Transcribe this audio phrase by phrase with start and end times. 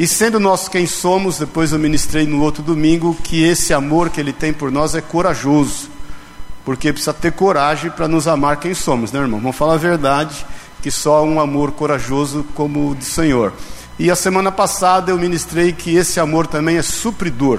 [0.00, 4.18] E sendo nós quem somos, depois eu ministrei no outro domingo que esse amor que
[4.18, 5.90] ele tem por nós é corajoso.
[6.64, 9.38] Porque precisa ter coragem para nos amar quem somos, né, irmão?
[9.38, 10.46] Vamos falar a verdade,
[10.80, 13.52] que só um amor corajoso como o do Senhor.
[13.98, 17.58] E a semana passada eu ministrei que esse amor também é supridor.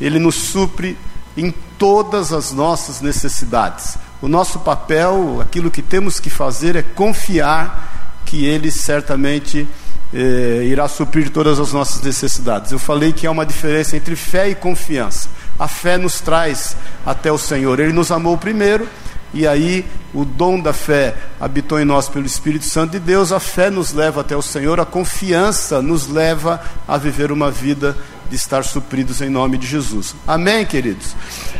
[0.00, 0.98] Ele nos supre
[1.36, 3.96] em todas as nossas necessidades.
[4.20, 9.68] O nosso papel, aquilo que temos que fazer é confiar que Ele certamente
[10.12, 12.72] eh, irá suprir todas as nossas necessidades.
[12.72, 15.28] Eu falei que há uma diferença entre fé e confiança.
[15.58, 17.80] A fé nos traz até o Senhor.
[17.80, 18.88] Ele nos amou primeiro,
[19.34, 19.84] e aí
[20.14, 23.32] o dom da fé habitou em nós pelo Espírito Santo de Deus.
[23.32, 27.96] A fé nos leva até o Senhor, a confiança nos leva a viver uma vida
[28.30, 30.14] de estar supridos em nome de Jesus.
[30.26, 31.14] Amém, queridos?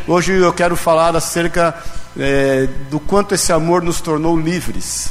[0.06, 1.76] Hoje eu quero falar acerca
[2.18, 5.10] é, do quanto esse amor nos tornou livres.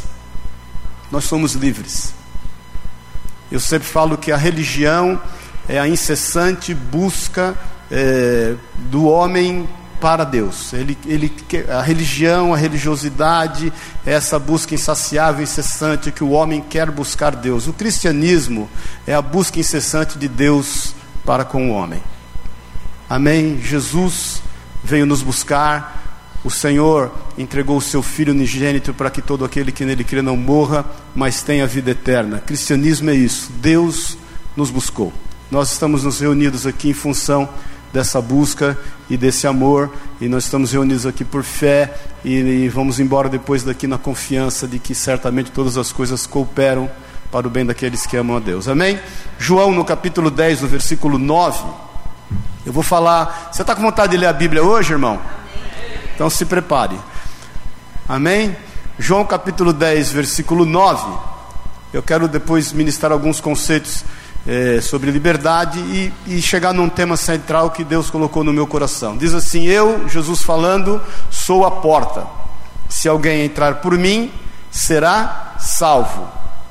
[1.11, 2.13] Nós somos livres.
[3.51, 5.21] Eu sempre falo que a religião
[5.67, 7.55] é a incessante busca
[7.91, 8.55] é,
[8.89, 9.67] do homem
[9.99, 10.73] para Deus.
[10.73, 11.33] Ele, ele,
[11.69, 13.71] a religião, a religiosidade,
[14.05, 17.67] é essa busca insaciável, incessante que o homem quer buscar Deus.
[17.67, 18.69] O cristianismo
[19.07, 20.93] é a busca incessante de Deus
[21.25, 22.01] para com o homem.
[23.09, 23.59] Amém?
[23.61, 24.41] Jesus
[24.83, 26.04] veio nos buscar.
[26.45, 30.37] O Senhor entregou o seu Filho unigênito para que todo aquele que nele crê não
[30.37, 32.39] morra, mas tenha vida eterna.
[32.39, 33.51] Cristianismo é isso.
[33.53, 34.15] Deus
[34.55, 35.11] nos buscou.
[35.49, 37.49] Nós estamos nos reunidos aqui em função
[37.91, 38.77] dessa busca
[39.09, 43.63] e desse amor, e nós estamos reunidos aqui por fé e, e vamos embora depois
[43.63, 46.87] daqui na confiança de que certamente todas as coisas cooperam
[47.31, 48.67] para o bem daqueles que amam a Deus.
[48.67, 48.99] Amém?
[49.39, 51.63] João, no capítulo 10, no versículo 9.
[52.63, 53.49] Eu vou falar.
[53.51, 55.19] Você está com vontade de ler a Bíblia hoje, irmão?
[56.15, 56.97] Então se prepare.
[58.07, 58.55] Amém?
[58.97, 61.05] João capítulo 10, versículo 9.
[61.91, 64.05] Eu quero depois ministrar alguns conceitos
[64.47, 69.17] é, sobre liberdade e, e chegar num tema central que Deus colocou no meu coração.
[69.17, 72.25] Diz assim: Eu, Jesus falando, sou a porta.
[72.87, 74.31] Se alguém entrar por mim,
[74.71, 76.29] será salvo.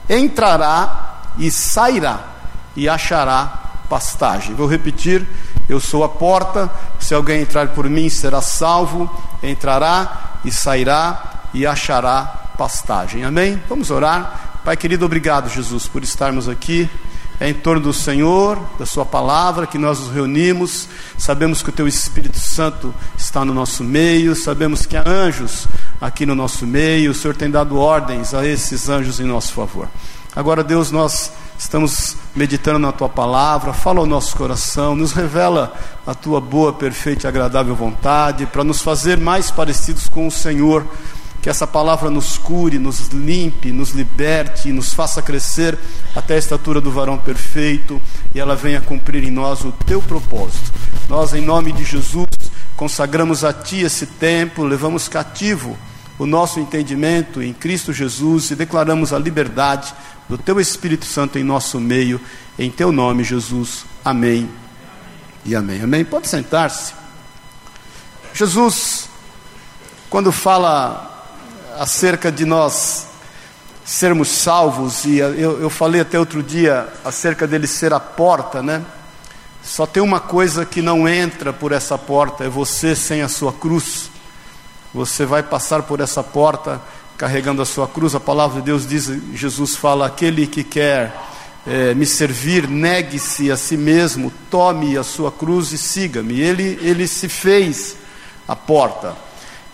[0.09, 2.21] Entrará e sairá
[2.75, 4.55] e achará pastagem.
[4.55, 5.27] Vou repetir:
[5.69, 6.71] Eu sou a porta.
[7.01, 9.11] Se alguém entrar por mim, será salvo
[9.51, 12.23] entrará e sairá e achará
[12.57, 13.25] pastagem.
[13.25, 13.61] Amém?
[13.69, 14.61] Vamos orar.
[14.65, 16.89] Pai querido, obrigado, Jesus, por estarmos aqui.
[17.41, 20.89] É em torno do Senhor, da Sua palavra, que nós nos reunimos.
[21.19, 25.67] Sabemos que o Teu Espírito Santo está no nosso meio, sabemos que há anjos
[26.01, 27.11] aqui no nosso meio.
[27.11, 29.89] O Senhor tem dado ordens a esses anjos em nosso favor.
[30.35, 35.73] Agora, Deus, nós estamos meditando na tua palavra, fala ao nosso coração, nos revela
[36.07, 40.87] a tua boa, perfeita e agradável vontade, para nos fazer mais parecidos com o Senhor.
[41.41, 45.79] Que essa palavra nos cure, nos limpe, nos liberte nos faça crescer
[46.17, 48.01] até a estatura do varão perfeito
[48.35, 50.73] e ela venha cumprir em nós o teu propósito.
[51.07, 52.29] Nós, em nome de Jesus,
[52.75, 55.77] consagramos a ti esse tempo, levamos cativo
[56.19, 59.95] o nosso entendimento em Cristo Jesus e declaramos a liberdade
[60.29, 62.21] do teu Espírito Santo em nosso meio,
[62.59, 63.85] em teu nome, Jesus.
[64.05, 64.49] Amém
[65.45, 65.83] e amém.
[65.83, 66.05] Amém.
[66.05, 66.95] Pode sentar-se.
[68.33, 69.09] Jesus,
[70.09, 71.11] quando fala
[71.79, 73.07] acerca de nós
[73.85, 78.83] sermos salvos, e eu, eu falei até outro dia acerca dele ser a porta, né?
[79.63, 83.53] Só tem uma coisa que não entra por essa porta, é você sem a sua
[83.53, 84.11] cruz.
[84.95, 86.81] Você vai passar por essa porta
[87.19, 88.15] carregando a sua cruz.
[88.15, 91.13] A palavra de Deus diz, Jesus fala: aquele que quer
[91.67, 96.41] é, me servir, negue-se a si mesmo, tome a sua cruz e siga-me.
[96.41, 97.97] Ele, ele se fez
[98.47, 99.17] a porta.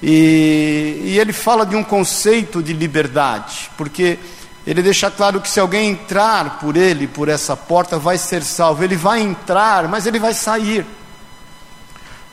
[0.03, 4.19] E, e ele fala de um conceito de liberdade, porque
[4.67, 8.83] ele deixa claro que se alguém entrar por ele, por essa porta, vai ser salvo.
[8.83, 10.87] Ele vai entrar, mas ele vai sair.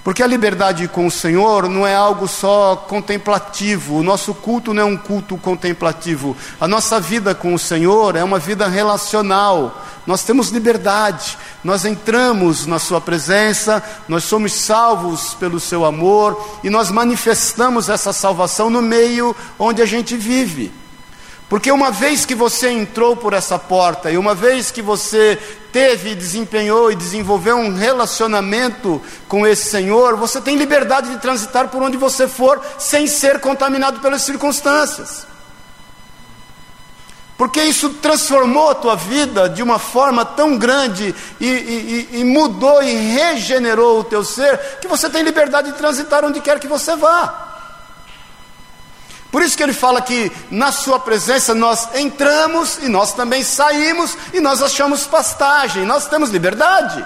[0.08, 4.82] Porque a liberdade com o Senhor não é algo só contemplativo, o nosso culto não
[4.82, 9.86] é um culto contemplativo, a nossa vida com o Senhor é uma vida relacional.
[10.06, 16.70] Nós temos liberdade, nós entramos na Sua presença, nós somos salvos pelo Seu amor e
[16.70, 20.72] nós manifestamos essa salvação no meio onde a gente vive.
[21.50, 25.40] Porque uma vez que você entrou por essa porta e uma vez que você
[25.72, 31.82] teve, desempenhou e desenvolveu um relacionamento com esse Senhor, você tem liberdade de transitar por
[31.82, 35.26] onde você for sem ser contaminado pelas circunstâncias.
[37.38, 42.82] Porque isso transformou a tua vida de uma forma tão grande e, e, e mudou
[42.82, 46.96] e regenerou o teu ser, que você tem liberdade de transitar onde quer que você
[46.96, 47.47] vá.
[49.32, 54.18] Por isso que ele fala que na sua presença nós entramos e nós também saímos
[54.34, 57.06] e nós achamos pastagem, nós temos liberdade.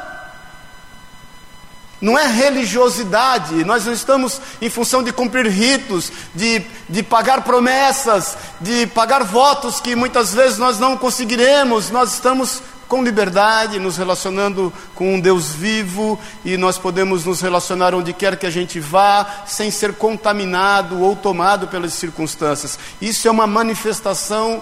[1.99, 8.35] Não é religiosidade, nós não estamos em função de cumprir ritos, de, de pagar promessas,
[8.59, 14.73] de pagar votos que muitas vezes nós não conseguiremos, nós estamos com liberdade, nos relacionando
[14.93, 19.45] com um Deus vivo e nós podemos nos relacionar onde quer que a gente vá,
[19.45, 22.77] sem ser contaminado ou tomado pelas circunstâncias.
[23.01, 24.61] Isso é uma manifestação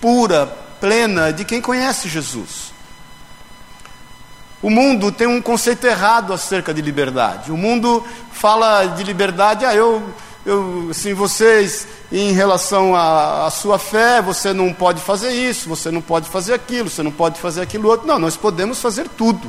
[0.00, 0.46] pura,
[0.80, 2.72] plena de quem conhece Jesus.
[4.62, 7.52] O mundo tem um conceito errado acerca de liberdade.
[7.52, 10.02] O mundo fala de liberdade, ah, eu
[10.48, 16.00] eu, assim, vocês, em relação à, sua fé, você não pode fazer isso, você não
[16.00, 18.06] pode fazer aquilo, você não pode fazer aquilo outro.
[18.06, 19.46] Não, nós podemos fazer tudo.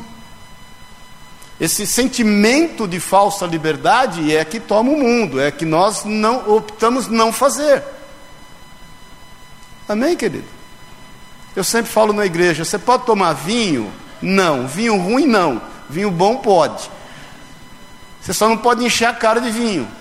[1.57, 7.07] Esse sentimento de falsa liberdade é que toma o mundo, é que nós não optamos
[7.07, 7.81] não fazer.
[9.87, 10.47] Amém, querido?
[11.55, 13.89] Eu sempre falo na igreja: você pode tomar vinho?
[14.21, 14.67] Não.
[14.67, 15.61] Vinho ruim, não.
[15.89, 16.91] Vinho bom, pode.
[18.19, 19.98] Você só não pode encher a cara de vinho.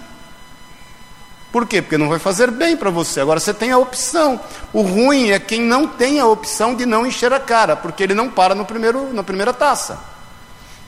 [1.59, 1.83] Por quê?
[1.83, 3.21] Porque não vai fazer bem para você.
[3.21, 4.41] Agora você tem a opção.
[4.73, 8.15] O ruim é quem não tem a opção de não encher a cara, porque ele
[8.15, 9.99] não para no primeiro, na primeira taça.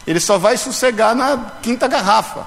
[0.07, 2.47] Ele só vai sossegar na quinta garrafa.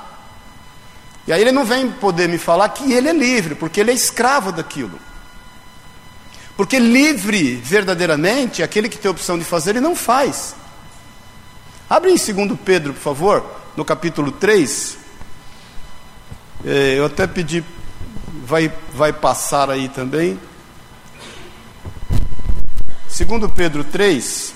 [1.28, 3.94] E aí ele não vem poder me falar que ele é livre, porque ele é
[3.94, 4.98] escravo daquilo.
[6.56, 10.56] Porque livre verdadeiramente, aquele que tem a opção de fazer, ele não faz.
[11.90, 13.46] Abre em 2 Pedro, por favor,
[13.76, 14.98] no capítulo 3.
[16.66, 17.62] É, eu até pedi
[18.34, 20.40] vai, vai passar aí também.
[23.08, 24.56] Segundo Pedro 3,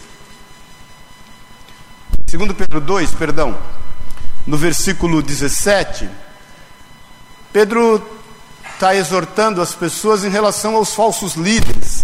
[2.25, 3.55] segundo Pedro 2, perdão,
[4.47, 6.09] no versículo 17,
[7.53, 8.03] Pedro
[8.73, 12.03] está exortando as pessoas em relação aos falsos líderes,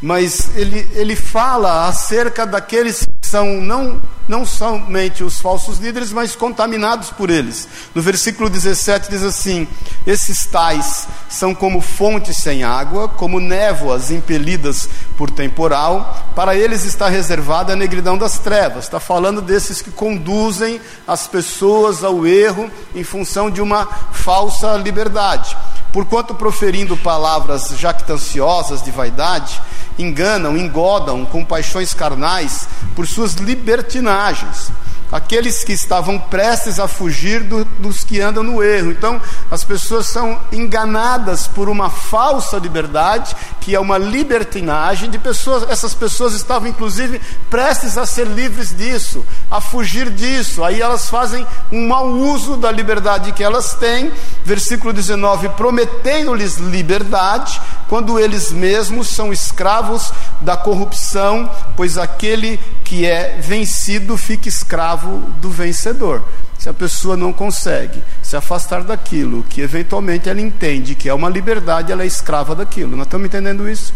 [0.00, 7.10] mas ele, ele fala acerca daqueles são não, não somente os falsos líderes, mas contaminados
[7.10, 7.68] por eles.
[7.94, 9.68] No versículo 17 diz assim:
[10.06, 17.08] Esses tais são como fontes sem água, como névoas impelidas por temporal, para eles está
[17.08, 18.84] reservada a negridão das trevas.
[18.84, 25.56] Está falando desses que conduzem as pessoas ao erro em função de uma falsa liberdade.
[25.92, 29.60] Porquanto proferindo palavras jactanciosas de vaidade,
[29.98, 34.70] enganam, engodam com paixões carnais por suas libertinagens
[35.10, 38.90] aqueles que estavam prestes a fugir do, dos que andam no erro.
[38.90, 39.20] Então,
[39.50, 45.68] as pessoas são enganadas por uma falsa liberdade, que é uma libertinagem de pessoas.
[45.70, 47.20] Essas pessoas estavam, inclusive,
[47.50, 50.62] prestes a ser livres disso, a fugir disso.
[50.64, 54.12] Aí elas fazem um mau uso da liberdade que elas têm.
[54.44, 63.36] Versículo 19: prometendo-lhes liberdade, quando eles mesmos são escravos da corrupção, pois aquele que é
[63.38, 66.24] vencido fica escravo do vencedor.
[66.58, 71.28] Se a pessoa não consegue se afastar daquilo que eventualmente ela entende que é uma
[71.28, 72.96] liberdade, ela é escrava daquilo.
[72.96, 73.92] Nós estamos entendendo isso?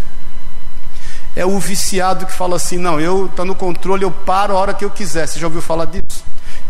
[1.35, 4.61] É o viciado que fala assim: não, eu estou tá no controle, eu paro a
[4.61, 5.27] hora que eu quiser.
[5.27, 6.23] Você já ouviu falar disso?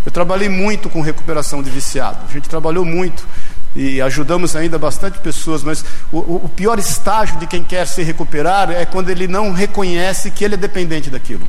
[0.06, 2.20] Eu trabalhei muito com recuperação de viciado.
[2.28, 3.26] A gente trabalhou muito
[3.74, 8.70] e ajudamos ainda bastante pessoas, mas o, o, pior estágio de quem quer se recuperar
[8.70, 11.46] é quando ele não reconhece que ele é dependente daquilo.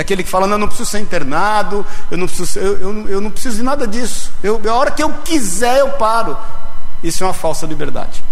[0.00, 3.08] É aquele que fala, não, eu não preciso ser internado, eu não preciso, eu, eu,
[3.10, 4.32] eu não preciso de nada disso.
[4.42, 6.38] Eu, a hora que eu quiser, eu paro.
[7.04, 8.24] Isso é uma falsa liberdade.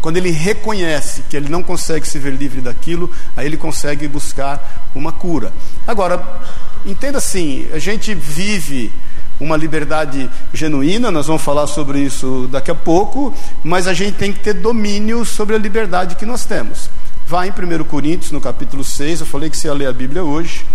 [0.00, 4.88] Quando ele reconhece que ele não consegue se ver livre daquilo, aí ele consegue buscar
[4.94, 5.52] uma cura.
[5.86, 6.40] Agora,
[6.86, 8.90] entenda assim, a gente vive
[9.38, 14.32] uma liberdade genuína, nós vamos falar sobre isso daqui a pouco, mas a gente tem
[14.32, 16.88] que ter domínio sobre a liberdade que nós temos.
[17.32, 20.22] Vá em 1 Coríntios, no capítulo 6, eu falei que você ia ler a Bíblia
[20.22, 20.66] hoje,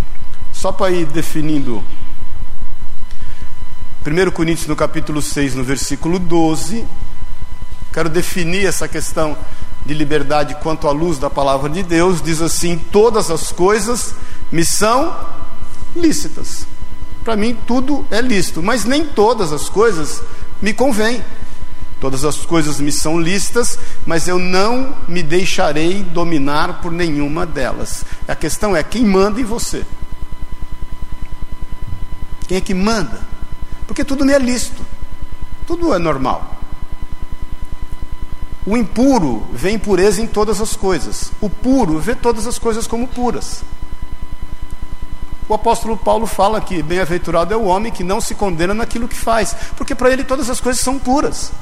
[0.51, 1.83] só para ir definindo.
[4.03, 6.83] 1 Coríntios, no capítulo 6, no versículo 12,
[7.93, 9.37] quero definir essa questão
[9.85, 14.15] de liberdade quanto à luz da palavra de Deus, diz assim: todas as coisas
[14.51, 15.15] me são
[15.95, 16.65] lícitas.
[17.23, 20.23] Para mim, tudo é lícito, mas nem todas as coisas
[20.59, 21.23] me convêm.
[21.99, 28.05] Todas as coisas me são lícitas, mas eu não me deixarei dominar por nenhuma delas.
[28.27, 29.83] A questão é quem manda em você.
[32.47, 33.21] Quem é que manda?
[33.87, 34.85] Porque tudo me é lícito,
[35.65, 36.55] tudo é normal.
[38.65, 43.07] O impuro vê impureza em todas as coisas, o puro vê todas as coisas como
[43.07, 43.63] puras.
[45.49, 49.15] O apóstolo Paulo fala que bem-aventurado é o homem que não se condena naquilo que
[49.15, 51.53] faz, porque para ele todas as coisas são puras.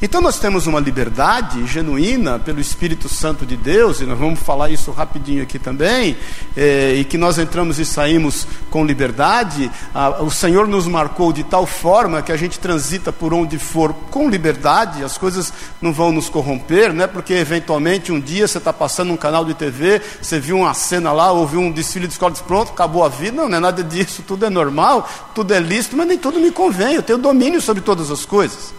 [0.00, 4.68] Então nós temos uma liberdade genuína pelo Espírito Santo de Deus, e nós vamos falar
[4.68, 6.18] isso rapidinho aqui também,
[6.54, 9.70] é, e que nós entramos e saímos com liberdade.
[9.94, 13.94] Ah, o Senhor nos marcou de tal forma que a gente transita por onde for
[14.10, 15.50] com liberdade, as coisas
[15.80, 19.46] não vão nos corromper, não é porque eventualmente um dia você está passando um canal
[19.46, 23.02] de TV, você viu uma cena lá, ouviu um desfile de escola, diz, pronto, acabou
[23.02, 23.34] a vida.
[23.34, 26.50] Não, não é nada disso, tudo é normal, tudo é lícito, mas nem tudo me
[26.50, 28.74] convém, eu tenho domínio sobre todas as coisas.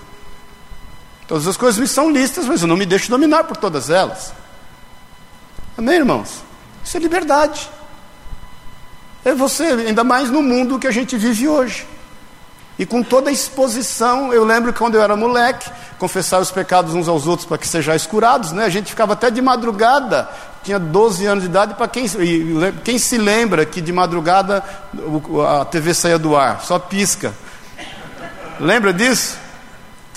[1.27, 4.33] Todas as coisas me são listas, mas eu não me deixo dominar por todas elas.
[5.77, 6.41] Amém, irmãos?
[6.83, 7.69] Isso é liberdade.
[9.25, 11.85] É você, ainda mais no mundo que a gente vive hoje.
[12.79, 15.69] E com toda a exposição, eu lembro que quando eu era moleque,
[15.99, 18.63] confessar os pecados uns aos outros para que sejais curados, né?
[18.65, 20.29] A gente ficava até de madrugada,
[20.63, 22.05] tinha 12 anos de idade, para quem,
[22.83, 24.63] quem se lembra que de madrugada
[25.49, 27.33] a TV saía do ar, só pisca.
[28.59, 29.37] Lembra disso?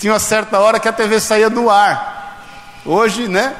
[0.01, 2.43] Tinha uma certa hora que a TV saía do ar.
[2.83, 3.55] Hoje, né?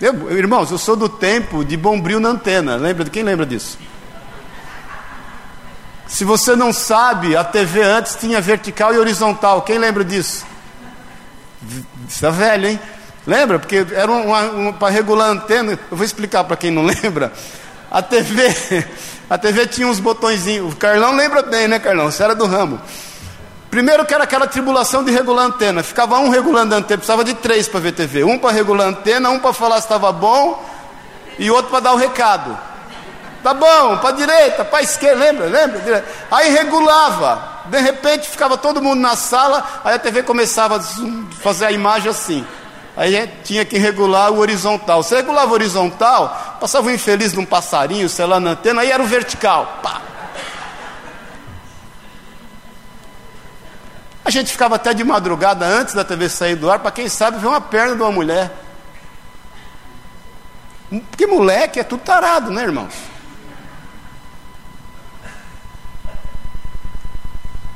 [0.00, 2.74] Eu, irmãos, eu sou do tempo de bombril na antena.
[2.74, 3.08] Lembra?
[3.08, 3.78] Quem lembra disso?
[6.04, 9.62] Se você não sabe, a TV antes tinha vertical e horizontal.
[9.62, 10.44] Quem lembra disso?
[12.08, 12.80] Está velho, hein?
[13.24, 13.60] Lembra?
[13.60, 15.78] Porque era um, um, para regular a antena.
[15.88, 17.32] Eu vou explicar para quem não lembra.
[17.88, 18.84] A TV,
[19.30, 20.72] a TV tinha uns botõezinhos.
[20.72, 22.10] O Carlão lembra bem, né, Carlão?
[22.10, 22.80] Você era do ramo.
[23.70, 25.82] Primeiro que era aquela tribulação de regular antena.
[25.82, 28.24] Ficava um regulando a antena, precisava de três para ver TV.
[28.24, 30.62] Um para regular a antena, um para falar se estava bom
[31.38, 32.58] e outro para dar o recado.
[33.42, 35.46] Tá bom, para direita, para esquerda, lembra?
[35.46, 36.04] Lembra?
[36.30, 37.58] Aí regulava.
[37.66, 40.80] De repente ficava todo mundo na sala, aí a TV começava a
[41.40, 42.44] fazer a imagem assim.
[42.96, 45.02] Aí tinha que regular o horizontal.
[45.04, 49.02] Se regulava o horizontal, passava um infeliz num passarinho, sei lá, na antena, aí era
[49.02, 49.78] o vertical.
[49.82, 50.07] Pá.
[54.28, 57.38] A gente ficava até de madrugada antes da TV sair do ar, para quem sabe
[57.38, 58.54] ver uma perna de uma mulher.
[61.10, 62.92] Porque moleque é tudo tarado, né, irmãos?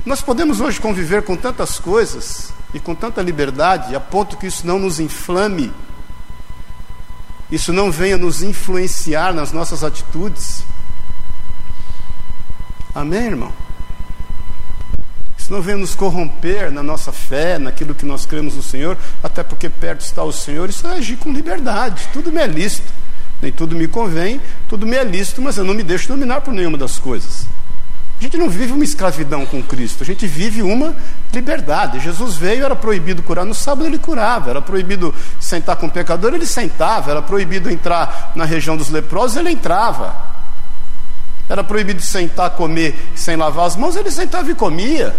[0.05, 4.67] Nós podemos hoje conviver com tantas coisas e com tanta liberdade, a ponto que isso
[4.67, 5.73] não nos inflame,
[7.49, 10.63] isso não venha nos influenciar nas nossas atitudes.
[12.93, 13.51] Amém, irmão?
[15.53, 19.69] Não venha nos corromper na nossa fé, naquilo que nós cremos no Senhor, até porque
[19.69, 22.91] perto está o Senhor, isso é agir com liberdade, tudo me é lícito,
[23.39, 26.55] nem tudo me convém, tudo me é lícito, mas eu não me deixo dominar por
[26.55, 27.45] nenhuma das coisas.
[28.19, 30.95] A gente não vive uma escravidão com Cristo, a gente vive uma
[31.31, 31.99] liberdade.
[31.99, 36.33] Jesus veio, era proibido curar no sábado, ele curava, era proibido sentar com o pecador,
[36.33, 40.15] ele sentava, era proibido entrar na região dos leprosos, ele entrava.
[41.47, 45.15] Era proibido sentar, comer sem lavar as mãos, ele sentava e comia.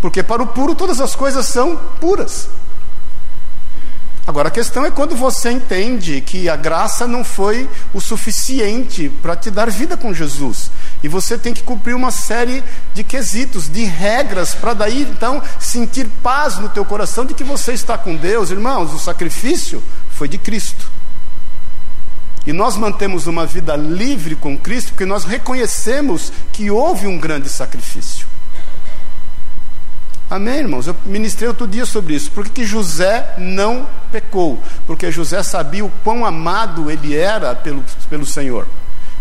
[0.00, 2.48] Porque para o puro todas as coisas são puras.
[4.26, 9.34] Agora a questão é quando você entende que a graça não foi o suficiente para
[9.34, 10.70] te dar vida com Jesus.
[11.02, 12.62] E você tem que cumprir uma série
[12.94, 17.72] de quesitos, de regras, para daí então sentir paz no teu coração de que você
[17.72, 18.50] está com Deus.
[18.50, 20.88] Irmãos, o sacrifício foi de Cristo.
[22.46, 27.48] E nós mantemos uma vida livre com Cristo porque nós reconhecemos que houve um grande
[27.48, 28.29] sacrifício.
[30.30, 30.86] Amém, irmãos?
[30.86, 32.30] Eu ministrei outro dia sobre isso.
[32.30, 34.62] Por que, que José não pecou?
[34.86, 38.68] Porque José sabia o quão amado ele era pelo, pelo Senhor.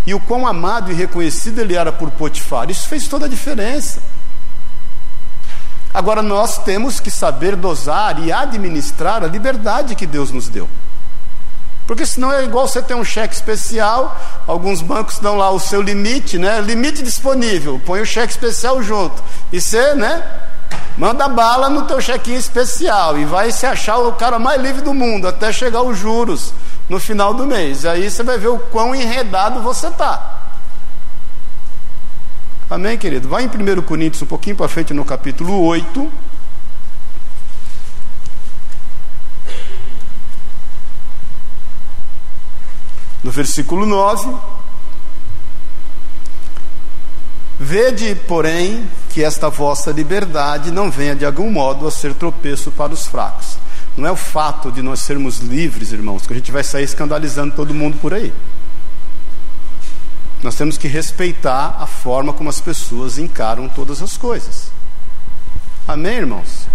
[0.06, 2.70] E o quão amado e reconhecido ele era por Potifar.
[2.70, 4.00] Isso fez toda a diferença.
[5.92, 10.70] Agora nós temos que saber dosar e administrar a liberdade que Deus nos deu.
[11.88, 15.82] Porque senão é igual você ter um cheque especial, alguns bancos dão lá o seu
[15.82, 16.62] limite, né?
[16.62, 19.24] Limite disponível, põe o cheque especial junto.
[19.52, 20.24] E você, né?
[20.98, 24.94] Manda bala no teu chequinho especial e vai se achar o cara mais livre do
[24.94, 26.54] mundo até chegar os juros
[26.90, 27.86] no final do mês.
[27.86, 30.40] Aí você vai ver o quão enredado você está.
[32.70, 33.28] Amém, querido?
[33.28, 36.12] Vai em 1 Coríntios, um pouquinho para frente, no capítulo 8.
[43.24, 44.36] No versículo 9.
[47.60, 52.94] Vede, porém, que esta vossa liberdade não venha de algum modo a ser tropeço para
[52.94, 53.58] os fracos.
[53.98, 57.56] Não é o fato de nós sermos livres, irmãos, que a gente vai sair escandalizando
[57.56, 58.32] todo mundo por aí.
[60.42, 64.72] Nós temos que respeitar a forma como as pessoas encaram todas as coisas.
[65.86, 66.69] Amém, irmãos?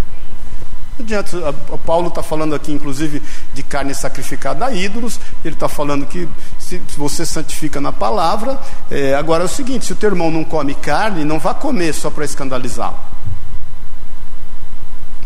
[0.99, 1.53] Adianta,
[1.85, 3.21] Paulo está falando aqui, inclusive,
[3.53, 5.19] de carne sacrificada a ídolos.
[5.45, 8.61] Ele está falando que se, você santifica na palavra.
[8.91, 11.93] É, agora é o seguinte: se o teu irmão não come carne, não vá comer
[11.93, 12.97] só para escandalizá-lo.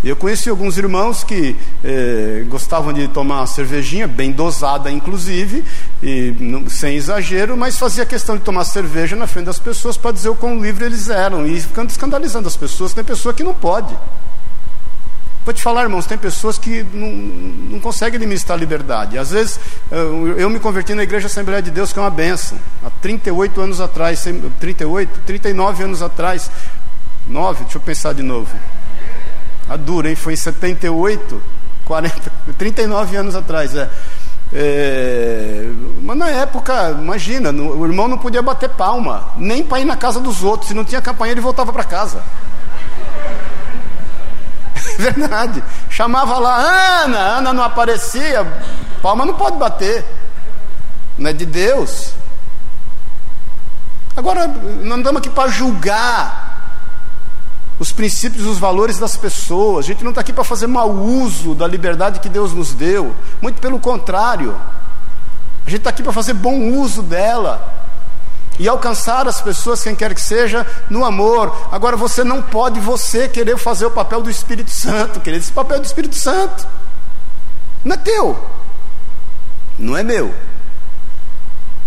[0.03, 5.65] Eu conheci alguns irmãos que eh, gostavam de tomar uma cervejinha, bem dosada inclusive,
[6.01, 10.13] e, não, sem exagero, mas fazia questão de tomar cerveja na frente das pessoas para
[10.13, 12.95] dizer o quão livre eles eram, e ficando escandalizando as pessoas.
[12.95, 13.93] Tem pessoa que não pode.
[15.49, 19.17] Vou te falar, irmãos, tem pessoas que não, não conseguem administrar a liberdade.
[19.17, 19.59] Às vezes,
[19.91, 22.59] eu, eu, me converti na Igreja Assembleia de Deus, que é uma benção.
[22.85, 24.23] Há 38 anos atrás,
[24.61, 26.51] 38, 39 anos atrás,
[27.27, 28.55] 9, deixa eu pensar de novo.
[29.71, 30.17] A dura, hein?
[30.17, 31.43] Foi em 78,
[31.83, 33.89] 40, 39 anos atrás, é.
[34.53, 35.67] É,
[36.03, 40.21] mas na época, imagina, o irmão não podia bater palma, nem para ir na casa
[40.21, 40.69] dos outros.
[40.69, 42.23] Se não tinha campanha, ele voltava para casa.
[45.01, 45.63] Verdade.
[45.89, 48.45] Chamava lá, Ana, Ana não aparecia,
[49.01, 50.05] palma não pode bater.
[51.17, 52.13] Não é de Deus.
[54.17, 56.49] Agora, nós estamos aqui para julgar
[57.79, 59.85] os princípios e os valores das pessoas.
[59.85, 63.15] A gente não está aqui para fazer mau uso da liberdade que Deus nos deu.
[63.41, 64.61] Muito pelo contrário.
[65.65, 67.88] A gente está aqui para fazer bom uso dela.
[68.59, 71.69] E alcançar as pessoas, quem quer que seja, no amor.
[71.71, 75.79] Agora você não pode você querer fazer o papel do Espírito Santo, querer esse papel
[75.79, 76.67] do Espírito Santo.
[77.85, 78.37] Não é teu.
[79.79, 80.35] Não é meu.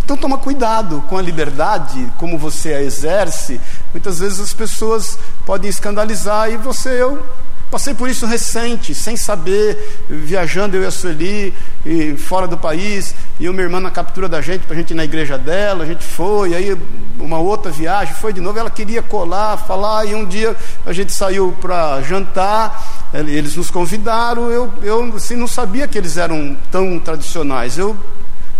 [0.03, 3.59] Então toma cuidado com a liberdade, como você a exerce.
[3.93, 7.23] Muitas vezes as pessoas podem escandalizar e você, eu
[7.71, 11.53] passei por isso recente, sem saber, viajando eu e a Sueli,
[11.85, 14.93] e fora do país, e uma irmã na captura da gente, para a gente ir
[14.93, 16.77] na igreja dela, a gente foi, aí
[17.17, 21.13] uma outra viagem, foi de novo, ela queria colar, falar, e um dia a gente
[21.13, 26.99] saiu para jantar, eles nos convidaram, eu, eu assim, não sabia que eles eram tão
[26.99, 27.95] tradicionais, eu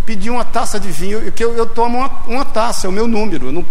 [0.06, 3.08] pedi uma taça de vinho, que eu, eu tomo uma, uma, taça, é o meu
[3.08, 3.51] número.
[3.51, 3.65] Não,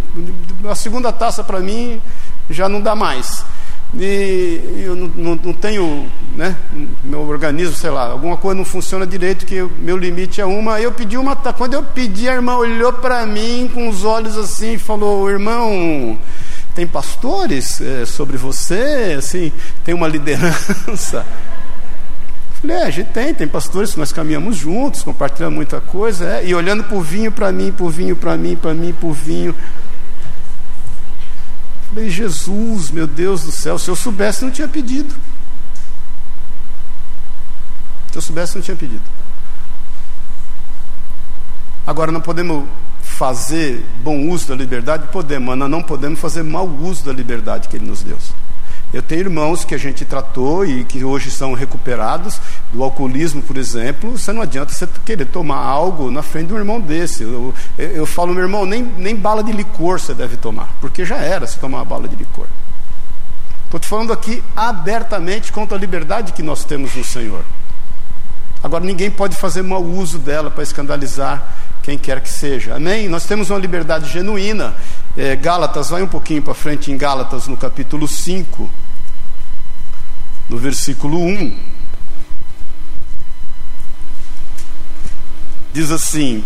[0.71, 2.01] a segunda taça para mim
[2.49, 3.45] já não dá mais.
[3.93, 6.07] E eu não, não, não, tenho,
[6.37, 6.57] né,
[7.03, 10.81] meu organismo, sei lá, alguma coisa não funciona direito, que o meu limite é uma.
[10.81, 11.35] Eu pedi uma.
[11.35, 16.17] Quando eu pedi, a irmã olhou para mim com os olhos assim e falou: Irmão,
[16.75, 19.17] tem pastores é, sobre você?
[19.19, 19.53] Assim,
[19.85, 21.27] tem uma liderança?
[22.61, 26.55] Falei, é, a gente tem, tem pastores nós caminhamos juntos, compartilhamos muita coisa, é, e
[26.55, 29.55] olhando o vinho para mim, o vinho para mim, para mim, o vinho.
[31.91, 35.13] Falei, Jesus, meu Deus do céu, se eu soubesse, não tinha pedido.
[38.13, 39.03] Se eu soubesse, não tinha pedido.
[41.85, 42.65] Agora, não podemos
[43.03, 45.09] fazer bom uso da liberdade?
[45.09, 48.17] Podemos, mas não podemos fazer mau uso da liberdade que Ele nos deu.
[48.93, 52.41] Eu tenho irmãos que a gente tratou e que hoje são recuperados
[52.73, 54.19] do alcoolismo, por exemplo.
[54.19, 57.23] Você não adianta você querer tomar algo na frente de um irmão desse.
[57.23, 61.05] Eu, eu, eu falo, meu irmão, nem, nem bala de licor você deve tomar, porque
[61.05, 62.47] já era se tomar uma bala de licor.
[63.65, 67.45] Estou falando aqui abertamente contra a liberdade que nós temos no Senhor.
[68.63, 72.77] Agora, ninguém pode fazer mau uso dela para escandalizar quem quer que seja.
[72.77, 73.09] Amém?
[73.09, 74.75] Nós temos uma liberdade genuína.
[75.17, 78.71] É, Gálatas, vai um pouquinho para frente em Gálatas, no capítulo 5
[80.51, 81.57] no versículo 1.
[85.73, 86.45] Diz assim: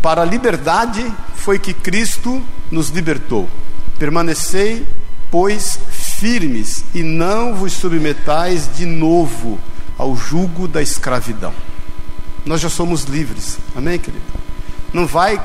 [0.00, 3.48] Para a liberdade foi que Cristo nos libertou.
[3.98, 4.86] Permanecei,
[5.28, 9.58] pois, firmes e não vos submetais de novo
[9.98, 11.52] ao jugo da escravidão.
[12.44, 13.58] Nós já somos livres.
[13.76, 14.24] Amém, querido?
[14.92, 15.40] Não vai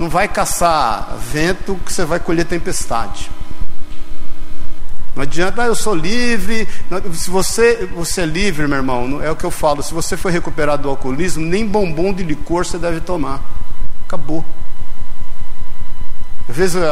[0.00, 3.30] não vai caçar vento que você vai colher tempestade.
[5.14, 6.66] Não adianta, ah, eu sou livre.
[7.12, 9.82] Se você, você é livre, meu irmão, é o que eu falo.
[9.82, 13.42] Se você foi recuperado do alcoolismo, nem bombom de licor você deve tomar.
[14.06, 14.42] Acabou.
[16.48, 16.82] Às vezes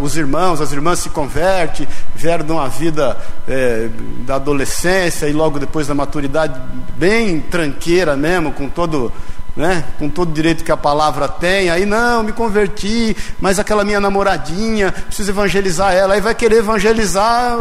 [0.00, 3.16] os irmãos, as irmãs se convertem, vieram de uma vida
[3.48, 3.88] é,
[4.20, 6.60] da adolescência e logo depois da maturidade
[6.96, 9.12] bem tranqueira mesmo, com todo
[9.58, 13.98] né, com todo direito que a palavra tem, aí não, me converti, mas aquela minha
[13.98, 17.58] namoradinha, preciso evangelizar ela, aí vai querer evangelizar,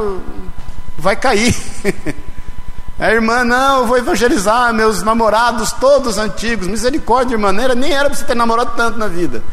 [0.95, 1.55] vai cair.
[2.99, 8.17] A irmã, não, eu vou evangelizar meus namorados todos antigos, misericórdia, irmã, nem era para
[8.17, 9.43] você ter namorado tanto na vida.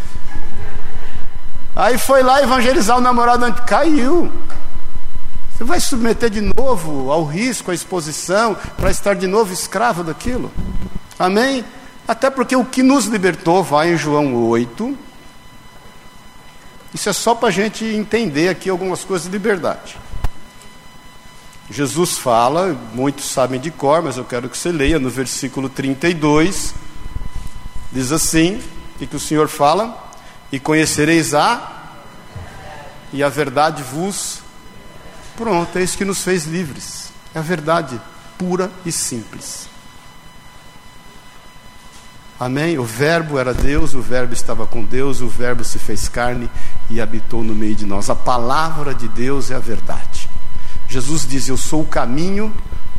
[1.74, 4.30] Aí foi lá evangelizar o namorado caiu.
[5.56, 10.50] Você vai submeter de novo ao risco, à exposição, para estar de novo escravo daquilo?
[11.18, 11.64] Amém?
[12.06, 14.96] Até porque o que nos libertou vai em João 8.
[16.92, 19.96] Isso é só para a gente entender aqui algumas coisas de liberdade.
[21.70, 26.74] Jesus fala, muitos sabem de cor, mas eu quero que você leia no versículo 32.
[27.90, 28.62] Diz assim:
[29.00, 30.03] o que o Senhor fala?
[30.52, 31.72] E conhecereis a,
[33.12, 34.44] e a verdade vos
[35.36, 37.12] Pronto, é isso que nos fez livres.
[37.34, 38.00] É a verdade
[38.38, 39.68] pura e simples.
[42.38, 42.78] Amém?
[42.78, 46.50] O Verbo era Deus, o Verbo estava com Deus, o Verbo se fez carne
[46.90, 48.10] e habitou no meio de nós.
[48.10, 50.28] A palavra de Deus é a verdade.
[50.88, 52.54] Jesus diz: Eu sou o caminho,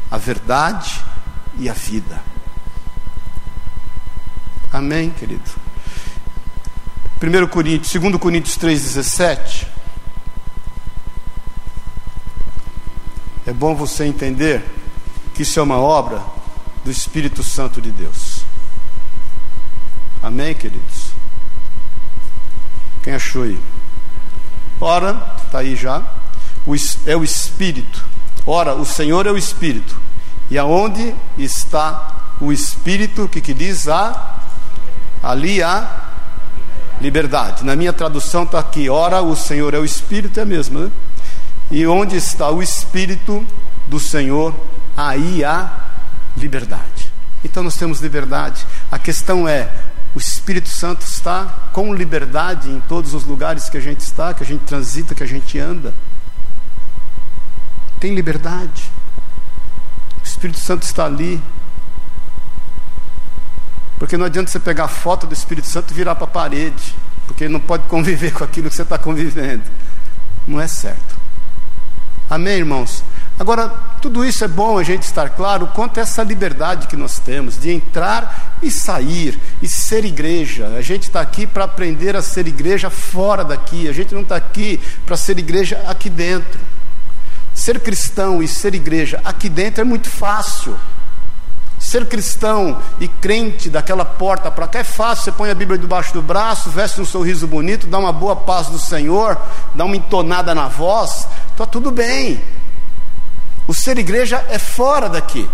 [0.10, 1.04] a verdade
[1.58, 2.22] e a vida.
[4.72, 5.65] Amém, querido?
[7.22, 9.68] 1 Coríntios, 2 Coríntios 3,17.
[13.48, 14.64] É bom você entender
[15.34, 16.22] que isso é uma obra
[16.84, 18.44] do Espírito Santo de Deus.
[20.22, 21.12] Amém, queridos?
[23.02, 23.60] Quem achou aí?
[24.82, 26.04] Ora, está aí já.
[27.06, 28.04] é o Espírito.
[28.46, 29.98] Ora, o Senhor é o Espírito.
[30.50, 33.24] E aonde está o Espírito?
[33.24, 33.88] O que, que diz?
[33.88, 34.42] A,
[35.24, 36.05] ali há
[37.02, 37.66] liberdade.
[37.66, 38.90] Na minha tradução está aqui.
[38.90, 40.92] Ora, o Senhor é o Espírito, é mesmo, né?
[41.72, 43.46] E onde está o Espírito
[43.88, 44.54] do Senhor,
[44.96, 45.86] aí há
[46.38, 47.12] liberdade.
[47.44, 48.66] Então nós temos liberdade.
[48.92, 49.72] A questão é:
[50.16, 54.44] o Espírito Santo está com liberdade em todos os lugares que a gente está, que
[54.44, 55.94] a gente transita, que a gente anda?
[58.00, 58.92] Tem liberdade.
[60.22, 61.42] O Espírito Santo está ali.
[63.98, 66.96] Porque não adianta você pegar a foto do Espírito Santo e virar para a parede,
[67.26, 69.64] porque ele não pode conviver com aquilo que você está convivendo.
[70.48, 71.16] Não é certo.
[72.30, 73.04] Amém, irmãos?
[73.38, 73.68] Agora,
[74.02, 77.60] tudo isso é bom a gente estar claro quanto a essa liberdade que nós temos
[77.60, 80.68] de entrar e sair e ser igreja.
[80.68, 84.38] A gente está aqui para aprender a ser igreja fora daqui, a gente não está
[84.38, 86.60] aqui para ser igreja aqui dentro.
[87.54, 90.78] Ser cristão e ser igreja aqui dentro é muito fácil.
[91.86, 95.26] Ser cristão e crente daquela porta para cá é fácil.
[95.26, 98.66] Você põe a Bíblia debaixo do braço, veste um sorriso bonito, dá uma boa paz
[98.66, 99.38] do Senhor,
[99.76, 102.42] dá uma entonada na voz, está tudo bem.
[103.68, 105.48] O ser igreja é fora daqui.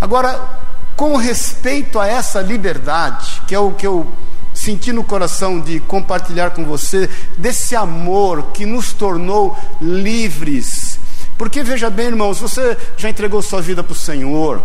[0.00, 0.60] Agora,
[0.94, 4.06] com respeito a essa liberdade, que é o que eu
[4.54, 11.00] senti no coração de compartilhar com você, desse amor que nos tornou livres.
[11.36, 14.62] Porque veja bem, irmãos, você já entregou sua vida para o Senhor,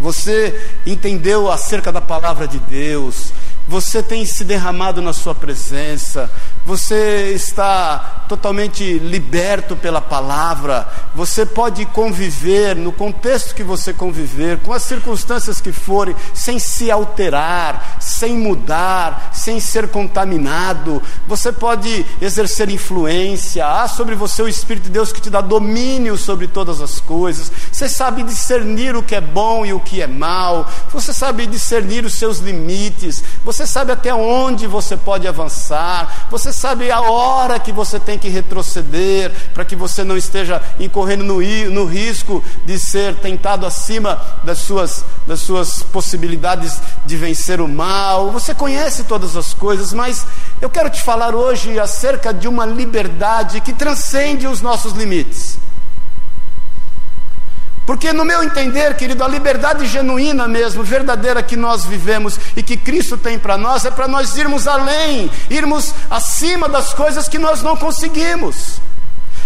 [0.00, 3.32] você entendeu acerca da palavra de Deus,
[3.66, 6.30] você tem se derramado na Sua presença,
[6.66, 14.72] você está totalmente liberto pela palavra, você pode conviver no contexto que você conviver, com
[14.72, 21.02] as circunstâncias que forem, sem se alterar, sem mudar, sem ser contaminado.
[21.26, 23.66] Você pode exercer influência.
[23.66, 27.50] Há sobre você o Espírito de Deus que te dá domínio sobre todas as coisas.
[27.70, 30.68] Você sabe discernir o que é bom e o que é mal.
[30.92, 33.22] Você sabe discernir os seus limites.
[33.44, 36.26] Você sabe até onde você pode avançar.
[36.30, 41.24] Você sabe a hora que você tem que retroceder para que você não esteja incorrendo
[41.24, 47.68] no, no risco de ser tentado acima das suas, das suas possibilidades de vencer o
[47.68, 48.30] mal.
[48.30, 50.26] Você conhece todas as coisas, mas
[50.60, 55.58] eu quero te falar hoje acerca de uma liberdade que transcende os nossos limites.
[57.86, 62.78] Porque, no meu entender, querido, a liberdade genuína mesmo, verdadeira que nós vivemos e que
[62.78, 67.62] Cristo tem para nós, é para nós irmos além, irmos acima das coisas que nós
[67.62, 68.80] não conseguimos,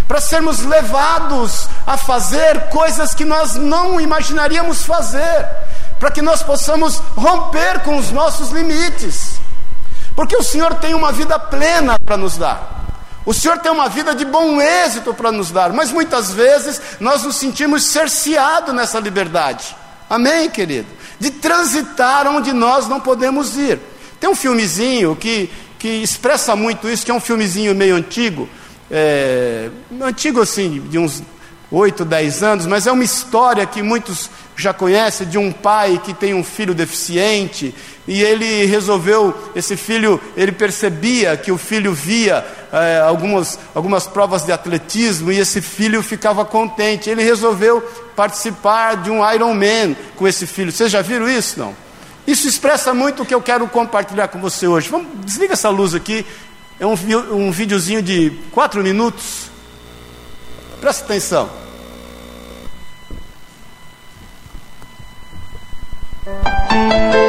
[0.07, 5.47] para sermos levados a fazer coisas que nós não imaginaríamos fazer,
[5.99, 9.41] para que nós possamos romper com os nossos limites,
[10.15, 12.88] porque o Senhor tem uma vida plena para nos dar.
[13.29, 17.25] O Senhor tem uma vida de bom êxito para nos dar, mas muitas vezes nós
[17.25, 19.77] nos sentimos cerceados nessa liberdade.
[20.09, 20.89] Amém, querido?
[21.21, 23.79] De transitar onde nós não podemos ir.
[24.19, 28.49] Tem um filmezinho que, que expressa muito isso, que é um filmezinho meio antigo,
[28.91, 29.69] é,
[30.01, 31.23] antigo assim, de uns
[31.71, 36.13] 8, 10 anos, mas é uma história que muitos já conhecem de um pai que
[36.13, 37.75] tem um filho deficiente
[38.09, 44.45] e ele resolveu, esse filho, ele percebia que o filho via é, algumas, algumas provas
[44.45, 47.09] de atletismo e esse filho ficava contente.
[47.09, 47.83] Ele resolveu
[48.17, 50.73] participar de um Ironman com esse filho.
[50.73, 51.61] Vocês já viram isso?
[51.61, 51.77] Não?
[52.27, 54.89] Isso expressa muito o que eu quero compartilhar com você hoje.
[54.89, 56.27] Vamos, desliga essa luz aqui.
[56.81, 56.97] É um,
[57.31, 59.51] um videozinho de quatro minutos.
[60.81, 61.68] Presta atenção.
[66.29, 67.28] Música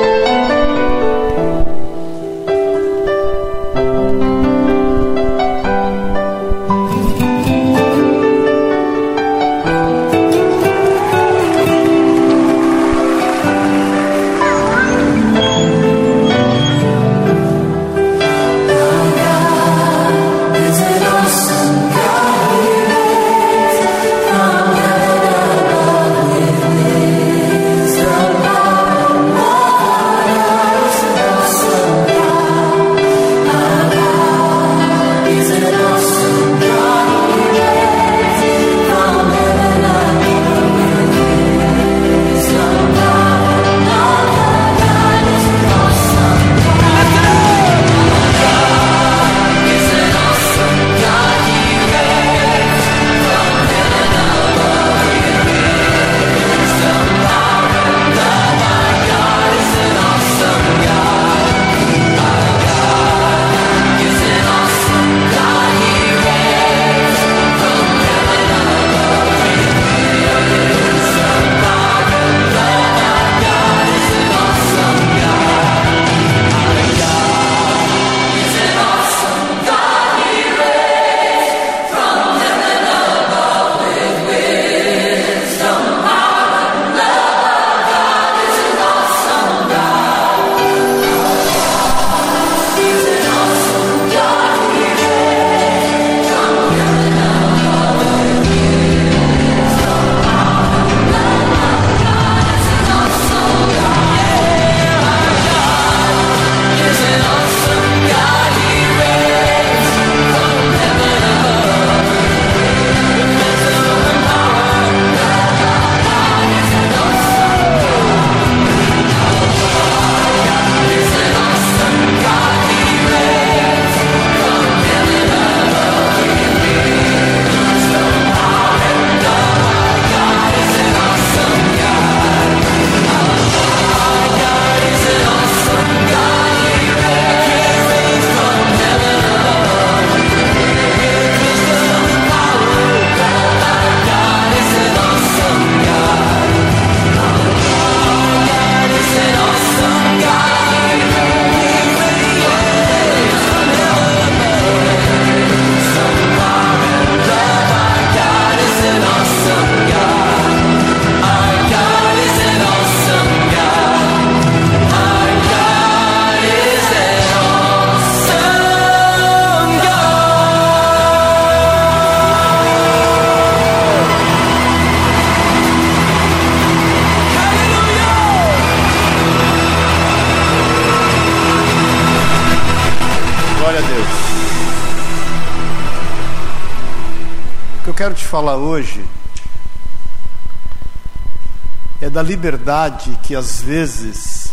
[192.20, 194.52] da liberdade que às vezes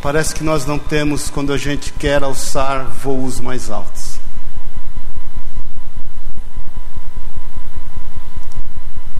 [0.00, 4.20] parece que nós não temos quando a gente quer alçar voos mais altos.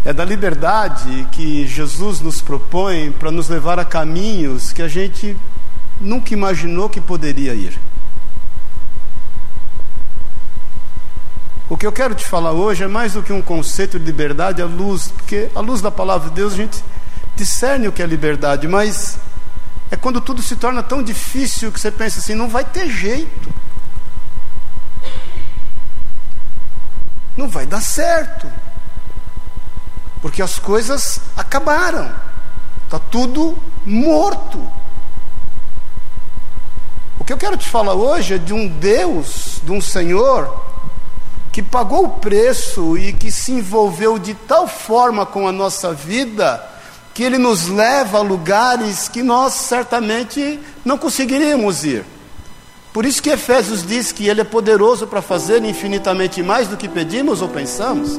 [0.04, 5.36] É da liberdade que Jesus nos propõe para nos levar a caminhos que a gente
[6.00, 7.76] nunca imaginou que poderia ir.
[11.68, 14.62] O que eu quero te falar hoje é mais do que um conceito de liberdade
[14.62, 16.84] à luz, porque à luz da palavra de Deus a gente
[17.40, 19.18] discerne o que é liberdade, mas
[19.90, 23.48] é quando tudo se torna tão difícil que você pensa assim: não vai ter jeito,
[27.34, 28.46] não vai dar certo,
[30.20, 32.14] porque as coisas acabaram,
[32.84, 34.60] está tudo morto.
[37.18, 40.68] O que eu quero te falar hoje é de um Deus, de um Senhor
[41.50, 46.70] que pagou o preço e que se envolveu de tal forma com a nossa vida,
[47.14, 52.04] que ele nos leva a lugares que nós certamente não conseguiríamos ir.
[52.92, 56.88] Por isso que Efésios diz que ele é poderoso para fazer infinitamente mais do que
[56.88, 58.18] pedimos ou pensamos.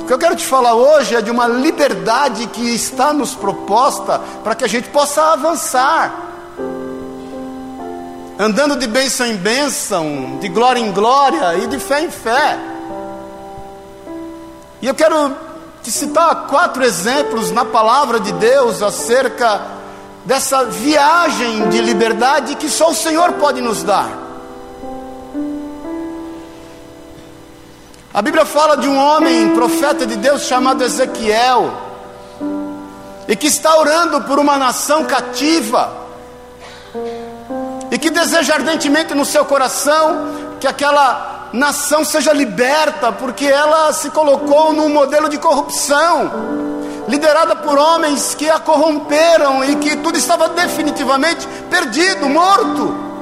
[0.00, 4.20] O que eu quero te falar hoje é de uma liberdade que está nos proposta
[4.42, 6.30] para que a gente possa avançar
[8.38, 12.58] andando de bênção em bênção, de glória em glória e de fé em fé.
[14.80, 15.36] E eu quero
[15.82, 19.60] te citar quatro exemplos na palavra de Deus acerca
[20.24, 24.08] dessa viagem de liberdade que só o Senhor pode nos dar.
[28.14, 31.72] A Bíblia fala de um homem, profeta de Deus, chamado Ezequiel,
[33.26, 36.02] e que está orando por uma nação cativa
[37.90, 40.28] e que deseja ardentemente no seu coração
[40.60, 46.30] que aquela nação seja liberta, porque ela se colocou num modelo de corrupção,
[47.06, 53.12] liderada por homens que a corromperam e que tudo estava definitivamente perdido, morto.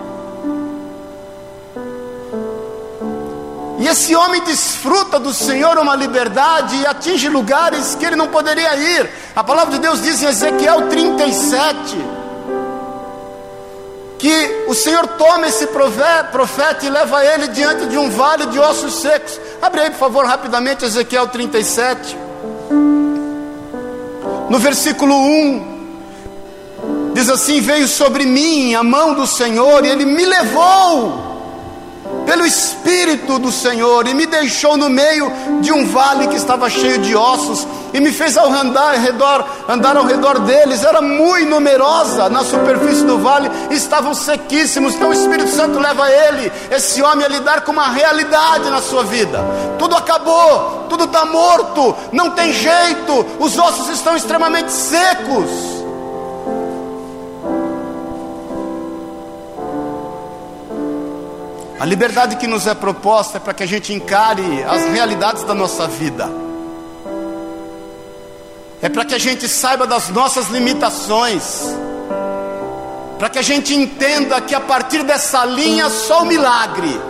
[3.78, 8.76] E esse homem desfruta do Senhor uma liberdade e atinge lugares que ele não poderia
[8.76, 9.10] ir.
[9.34, 12.19] A palavra de Deus diz em Ezequiel 37
[14.20, 19.00] que o Senhor toma esse profeta e leva ele diante de um vale de ossos
[19.00, 19.40] secos.
[19.62, 22.18] Abre aí, por favor, rapidamente, Ezequiel 37.
[24.50, 30.26] No versículo 1, diz assim: Veio sobre mim a mão do Senhor, e ele me
[30.26, 31.30] levou
[32.26, 36.98] pelo Espírito do Senhor e me deixou no meio de um vale que estava cheio
[36.98, 40.84] de ossos e me fez ao andar ao redor, andar ao redor deles.
[40.84, 44.94] Era muito numerosa na superfície do vale, estavam sequíssimos.
[44.94, 49.02] Então o Espírito Santo leva ele, esse homem, a lidar com uma realidade na sua
[49.02, 49.44] vida.
[49.78, 55.79] Tudo acabou, tudo está morto, não tem jeito, os ossos estão extremamente secos.
[61.80, 65.54] A liberdade que nos é proposta é para que a gente encare as realidades da
[65.54, 66.30] nossa vida.
[68.82, 71.74] É para que a gente saiba das nossas limitações.
[73.18, 77.00] Para que a gente entenda que a partir dessa linha só o milagre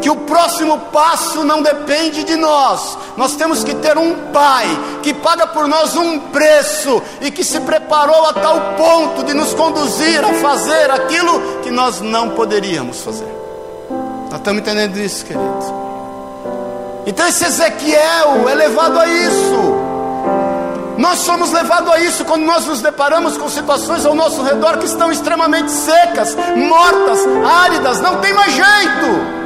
[0.00, 2.96] que o próximo passo não depende de nós.
[3.16, 4.66] Nós temos que ter um Pai
[5.02, 9.52] que paga por nós um preço e que se preparou a tal ponto de nos
[9.54, 13.28] conduzir a fazer aquilo que nós não poderíamos fazer.
[14.30, 15.80] Nós estamos entendendo isso, querido?
[17.06, 19.90] Então esse Ezequiel é levado a isso.
[20.98, 24.84] Nós somos levados a isso quando nós nos deparamos com situações ao nosso redor que
[24.84, 27.18] estão extremamente secas, mortas,
[27.64, 29.39] áridas, não tem mais jeito.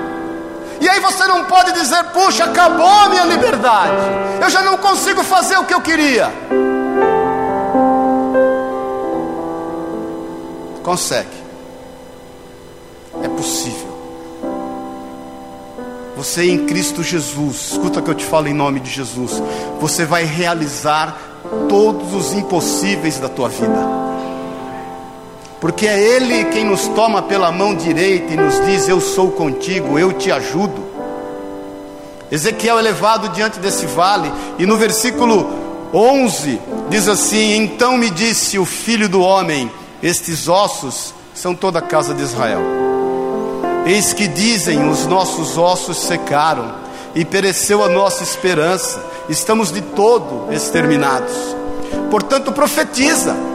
[0.84, 3.96] E aí você não pode dizer, puxa, acabou a minha liberdade.
[4.38, 6.30] Eu já não consigo fazer o que eu queria.
[10.82, 11.42] Consegue.
[13.22, 13.94] É possível.
[16.18, 19.42] Você em Cristo Jesus, escuta que eu te falo em nome de Jesus.
[19.80, 21.16] Você vai realizar
[21.66, 24.13] todos os impossíveis da tua vida
[25.64, 29.98] porque é Ele quem nos toma pela mão direita e nos diz: Eu sou contigo,
[29.98, 30.84] eu te ajudo.
[32.30, 35.48] Ezequiel é levado diante desse vale, e no versículo
[35.90, 39.72] 11 diz assim: Então me disse o filho do homem:
[40.02, 42.60] Estes ossos são toda a casa de Israel.
[43.86, 46.74] Eis que dizem: Os nossos ossos secaram,
[47.14, 51.32] e pereceu a nossa esperança, estamos de todo exterminados.
[52.10, 53.53] Portanto, profetiza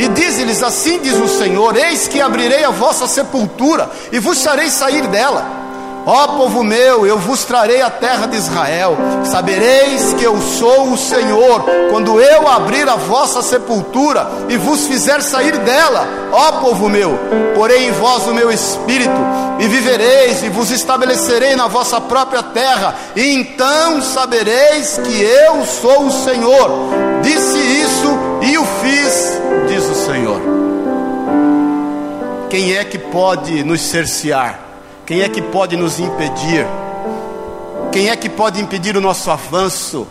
[0.00, 4.70] e diz-lhes: Assim diz o Senhor: Eis que abrirei a vossa sepultura e vos farei
[4.70, 5.60] sair dela.
[6.06, 8.96] Ó povo meu, eu vos trarei a terra de Israel.
[9.22, 15.20] Sabereis que eu sou o Senhor, quando eu abrir a vossa sepultura e vos fizer
[15.20, 16.08] sair dela.
[16.32, 17.18] Ó povo meu,
[17.54, 19.20] porei em vós o meu espírito,
[19.58, 22.94] e vivereis, e vos estabelecerei na vossa própria terra.
[23.14, 26.70] E então sabereis que eu sou o Senhor.
[27.22, 29.40] Disse isso e o fiz,
[32.50, 34.58] Quem é que pode nos cercear?
[35.06, 36.66] Quem é que pode nos impedir?
[37.92, 40.04] Quem é que pode impedir o nosso avanço?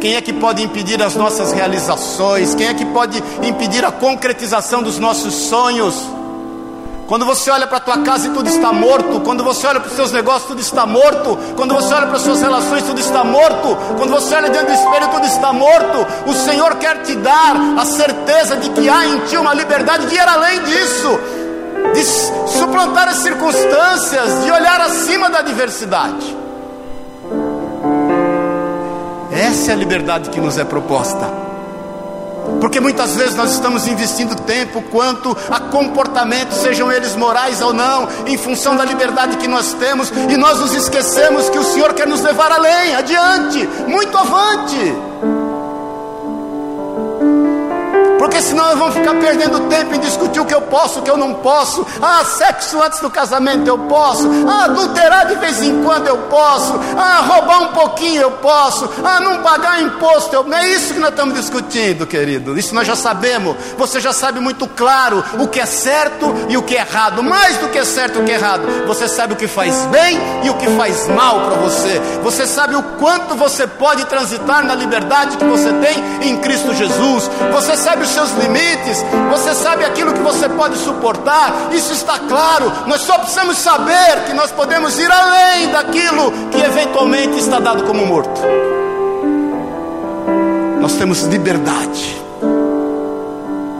[0.00, 2.54] Quem é que pode impedir as nossas realizações?
[2.54, 5.94] Quem é que pode impedir a concretização dos nossos sonhos?
[7.06, 9.90] Quando você olha para a tua casa e tudo está morto, quando você olha para
[9.90, 13.22] os seus negócios, tudo está morto, quando você olha para as suas relações, tudo está
[13.24, 17.56] morto, quando você olha diante do espelho, tudo está morto, o Senhor quer te dar
[17.78, 21.18] a certeza de que há em ti uma liberdade de ir além disso,
[21.94, 26.36] de suplantar as circunstâncias, de olhar acima da adversidade.
[29.30, 31.48] Essa é a liberdade que nos é proposta.
[32.60, 38.08] Porque muitas vezes nós estamos investindo tempo quanto a comportamentos, sejam eles morais ou não,
[38.26, 42.06] em função da liberdade que nós temos, e nós nos esquecemos que o Senhor quer
[42.06, 44.94] nos levar além, adiante, muito avante.
[48.38, 51.10] Porque senão nós vamos ficar perdendo tempo em discutir o que eu posso, o que
[51.10, 51.84] eu não posso.
[52.00, 54.30] Ah, sexo antes do casamento eu posso.
[54.48, 56.78] Ah, adulterar de vez em quando eu posso.
[56.96, 58.88] Ah, roubar um pouquinho eu posso.
[59.02, 60.44] Ah, não pagar imposto eu...
[60.44, 62.56] Não é isso que nós estamos discutindo, querido.
[62.56, 63.56] Isso nós já sabemos.
[63.76, 67.24] Você já sabe muito claro o que é certo e o que é errado.
[67.24, 68.62] Mais do que é certo e o que é errado.
[68.86, 72.00] Você sabe o que faz bem e o que faz mal para você.
[72.22, 77.28] Você sabe o quanto você pode transitar na liberdade que você tem em Cristo Jesus.
[77.50, 82.72] Você sabe os seus limites, você sabe aquilo que você pode suportar, isso está claro.
[82.86, 88.06] Nós só precisamos saber que nós podemos ir além daquilo que eventualmente está dado como
[88.06, 88.40] morto.
[90.80, 92.16] Nós temos liberdade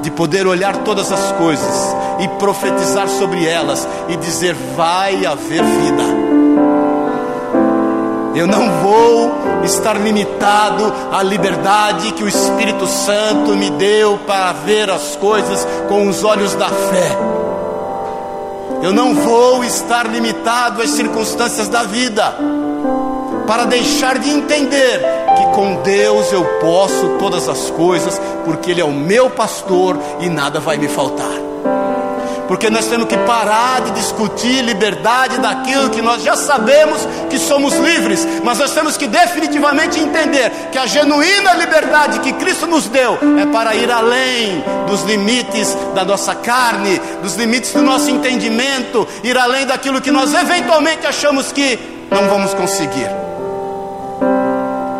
[0.02, 6.27] de poder olhar todas as coisas e profetizar sobre elas e dizer: vai haver vida.
[8.34, 14.90] Eu não vou estar limitado à liberdade que o Espírito Santo me deu para ver
[14.90, 17.16] as coisas com os olhos da fé.
[18.82, 22.34] Eu não vou estar limitado às circunstâncias da vida
[23.46, 25.00] para deixar de entender
[25.36, 30.28] que com Deus eu posso todas as coisas, porque Ele é o meu pastor e
[30.28, 31.47] nada vai me faltar
[32.48, 37.74] porque nós temos que parar de discutir liberdade daquilo que nós já sabemos que somos
[37.74, 43.18] livres, mas nós temos que definitivamente entender que a genuína liberdade que Cristo nos deu
[43.38, 49.36] é para ir além dos limites da nossa carne, dos limites do nosso entendimento, ir
[49.36, 51.78] além daquilo que nós eventualmente achamos que
[52.10, 53.10] não vamos conseguir.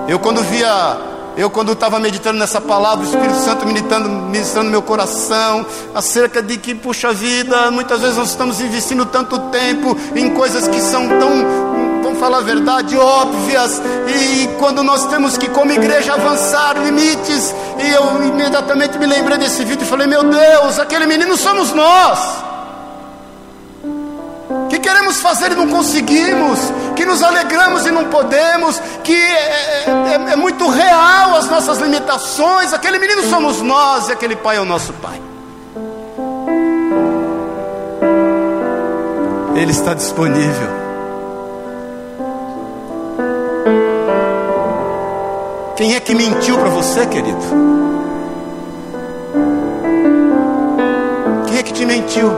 [0.07, 1.07] Eu, quando via
[1.39, 5.64] eu, quando estava meditando nessa palavra, o Espírito Santo ministrando, ministrando meu coração,
[5.95, 10.80] acerca de que, puxa vida, muitas vezes nós estamos investindo tanto tempo em coisas que
[10.80, 11.30] são tão,
[12.03, 17.89] vamos falar a verdade, óbvias, e quando nós temos que, como igreja, avançar limites, e
[17.89, 22.47] eu imediatamente me lembrei desse vídeo e falei: Meu Deus, aquele menino somos nós
[24.68, 26.59] que queremos fazer e não conseguimos,
[26.96, 32.72] que nos alegramos e não podemos, que é, é, é, muito real as nossas limitações.
[32.72, 35.20] Aquele menino somos nós e aquele pai é o nosso pai.
[39.55, 40.88] Ele está disponível.
[45.76, 47.38] Quem é que mentiu para você, querido?
[51.46, 52.32] Quem é que te mentiu?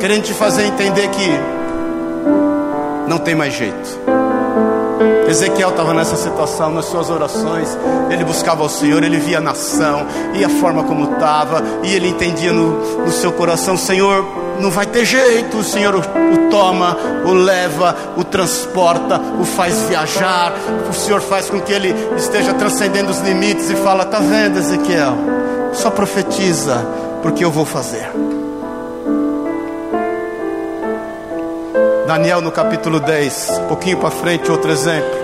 [0.00, 1.30] Querendo te fazer entender que
[3.06, 4.00] não tem mais jeito.
[5.28, 7.68] Ezequiel estava nessa situação, nas suas orações,
[8.10, 12.08] ele buscava o Senhor, ele via a nação e a forma como estava, e ele
[12.08, 14.24] entendia no, no seu coração: Senhor,
[14.58, 19.82] não vai ter jeito, o Senhor o, o, toma, o leva, o transporta, o faz
[19.82, 20.52] viajar,
[20.88, 25.14] o Senhor faz com que ele esteja transcendendo os limites e fala: Está vendo, Ezequiel?
[25.72, 26.84] Só profetiza,
[27.22, 28.10] porque eu vou fazer.
[32.10, 35.16] Daniel no capítulo 10, um pouquinho para frente, outro exemplo.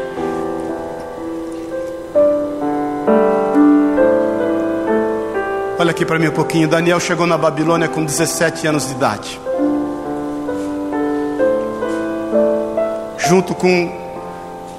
[5.81, 6.69] Olha aqui para mim um pouquinho.
[6.69, 9.41] Daniel chegou na Babilônia com 17 anos de idade.
[13.19, 13.93] Junto com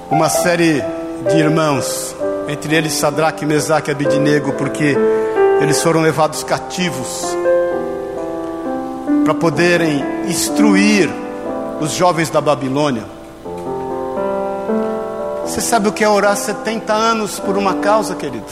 [0.10, 0.82] uma série
[1.30, 2.16] de irmãos,
[2.48, 4.96] entre eles Sadraque, Mesaque e Abidinego, porque
[5.60, 7.26] eles foram levados cativos
[9.26, 11.27] para poderem instruir
[11.80, 13.06] os jovens da Babilônia.
[15.46, 18.46] Você sabe o que é orar 70 anos por uma causa, querido?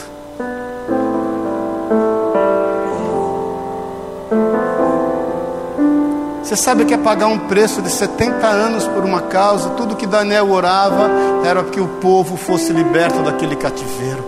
[6.42, 9.70] Você sabe o que é pagar um preço de 70 anos por uma causa?
[9.70, 11.10] Tudo que Daniel orava
[11.44, 14.24] era que o povo fosse liberto daquele cativeiro.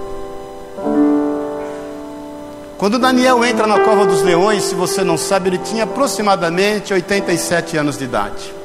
[2.77, 7.77] Quando Daniel entra na cova dos leões, se você não sabe, ele tinha aproximadamente 87
[7.77, 8.58] anos de idade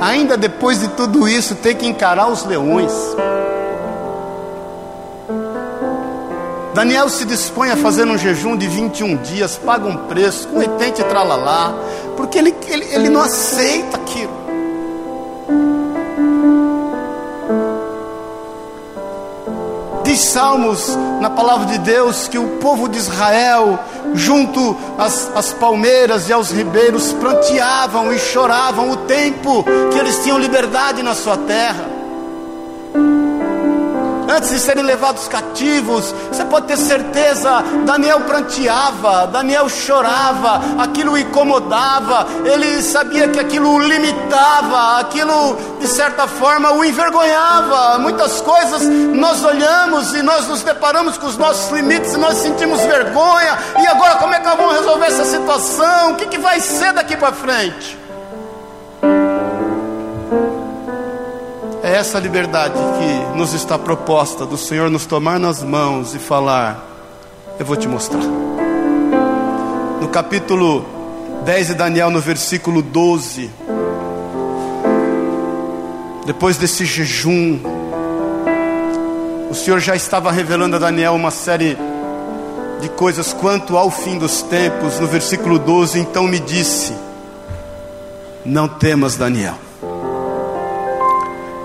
[0.00, 2.92] ainda depois de tudo isso, ter que encarar os leões.
[6.74, 11.04] Daniel se dispõe a fazer um jejum de 21 dias, paga um preço, com 80
[11.04, 11.72] tralalá,
[12.16, 14.43] porque ele, ele, ele não aceita aquilo.
[20.16, 23.78] Salmos na palavra de Deus que o povo de Israel,
[24.14, 30.38] junto às, às palmeiras e aos ribeiros, pranteavam e choravam o tempo que eles tinham
[30.38, 31.93] liberdade na sua terra
[34.34, 36.14] antes de serem levados cativos.
[36.28, 43.74] Você pode ter certeza, Daniel pranteava, Daniel chorava, aquilo o incomodava, ele sabia que aquilo
[43.74, 47.98] o limitava, aquilo de certa forma o envergonhava.
[47.98, 52.80] Muitas coisas nós olhamos e nós nos deparamos com os nossos limites e nós sentimos
[52.80, 53.58] vergonha.
[53.80, 56.12] E agora como é que nós vamos resolver essa situação?
[56.12, 58.03] O que, que vai ser daqui para frente?
[61.94, 66.84] Essa liberdade que nos está proposta do Senhor nos tomar nas mãos e falar:
[67.56, 68.24] Eu vou te mostrar.
[70.00, 70.84] No capítulo
[71.44, 73.48] 10 de Daniel, no versículo 12,
[76.26, 77.60] depois desse jejum,
[79.48, 81.78] o Senhor já estava revelando a Daniel uma série
[82.80, 84.98] de coisas quanto ao fim dos tempos.
[84.98, 86.92] No versículo 12, então me disse:
[88.44, 89.54] Não temas, Daniel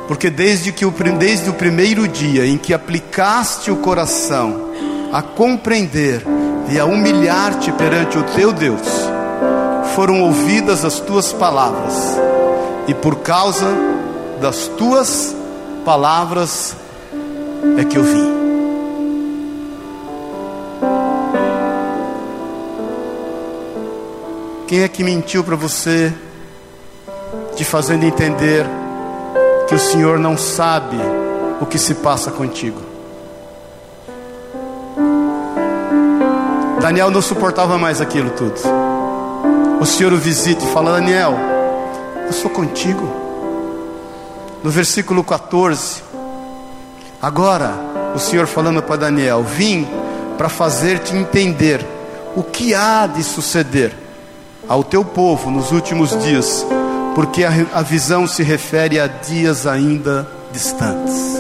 [0.10, 4.72] porque desde, que o, desde o primeiro dia em que aplicaste o coração
[5.14, 6.24] a compreender
[6.68, 8.82] e a humilhar-te perante o teu Deus,
[9.93, 11.93] foram ouvidas as tuas palavras,
[12.88, 13.68] e por causa
[14.41, 15.36] das tuas
[15.86, 16.76] palavras
[17.78, 18.34] é que eu vim.
[24.68, 26.12] Quem é que mentiu para você,
[27.55, 28.66] te fazendo entender
[29.70, 30.97] que o Senhor não sabe
[31.61, 32.82] o que se passa contigo.
[36.82, 38.59] Daniel não suportava mais aquilo tudo.
[39.80, 41.38] O Senhor o visita e fala: Daniel,
[42.26, 43.07] eu sou contigo.
[44.63, 46.01] No versículo 14,
[47.22, 47.72] agora
[48.15, 49.88] o Senhor falando para Daniel: Vim
[50.36, 51.86] para fazer-te entender
[52.36, 53.95] o que há de suceder
[54.67, 56.65] ao teu povo nos últimos dias
[57.20, 61.36] porque a, a visão se refere a dias ainda distantes.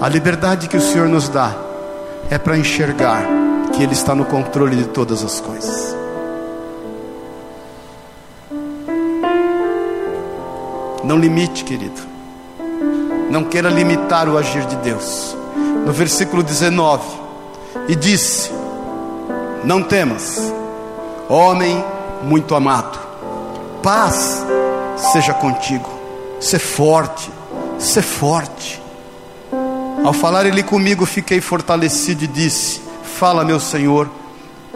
[0.00, 1.54] A liberdade que o Senhor nos dá
[2.28, 3.24] é para enxergar
[3.72, 5.96] que Ele está no controle de todas as coisas.
[11.04, 12.00] Não limite, querido.
[13.30, 15.36] Não queira limitar o agir de Deus.
[15.86, 17.04] No versículo 19,
[17.86, 18.50] e disse:
[19.62, 20.52] Não temas,
[21.28, 21.84] homem
[22.24, 22.98] muito amado,
[23.80, 24.44] paz
[24.96, 25.88] seja contigo.
[26.40, 27.30] Ser forte,
[27.78, 28.80] ser forte.
[30.04, 32.82] Ao falar ele comigo, fiquei fortalecido e disse:
[33.18, 34.10] Fala, meu Senhor,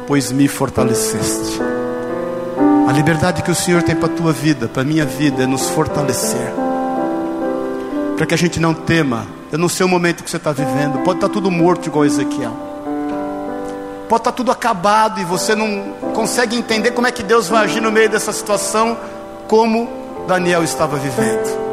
[0.07, 1.61] pois me fortaleceste.
[2.89, 5.47] A liberdade que o Senhor tem para a tua vida, para a minha vida, é
[5.47, 6.53] nos fortalecer.
[8.17, 9.27] Para que a gente não tema.
[9.51, 11.03] Eu não sei o momento que você está vivendo.
[11.03, 12.53] Pode estar tá tudo morto, igual Ezequiel.
[14.09, 17.65] Pode estar tá tudo acabado e você não consegue entender como é que Deus vai
[17.65, 18.97] agir no meio dessa situação,
[19.49, 21.67] como Daniel estava vivendo.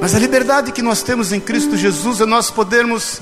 [0.00, 3.20] Mas a liberdade que nós temos em Cristo Jesus é nós podermos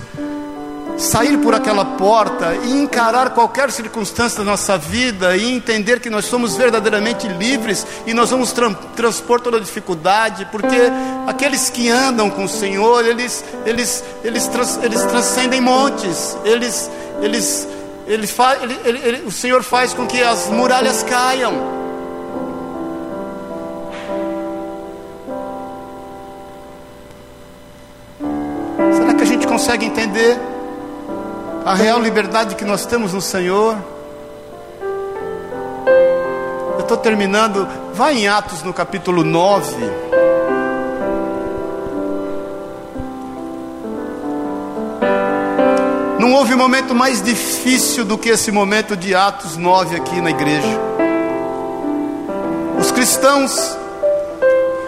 [0.99, 6.27] sair por aquela porta e encarar qualquer circunstância da nossa vida e entender que nós
[6.27, 10.77] somos verdadeiramente livres e nós vamos tra transpor toda dificuldade, porque
[11.27, 16.91] aqueles que andam com o Senhor, eles eles eles, trans eles transcendem montes, eles
[17.23, 17.67] eles
[18.07, 18.29] ele,
[18.85, 21.74] ele, ele, o Senhor faz com que as muralhas caiam.
[29.65, 30.39] Consegue entender
[31.65, 33.75] a real liberdade que nós temos no Senhor.
[36.75, 39.75] Eu estou terminando, vai em Atos no capítulo 9.
[46.19, 50.79] Não houve momento mais difícil do que esse momento de Atos 9 aqui na igreja.
[52.93, 53.79] cristãos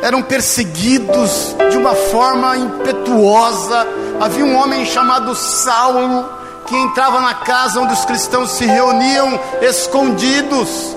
[0.07, 3.85] eram perseguidos de uma forma impetuosa.
[4.21, 6.29] Havia um homem chamado Saulo
[6.65, 10.97] que entrava na casa onde os cristãos se reuniam escondidos.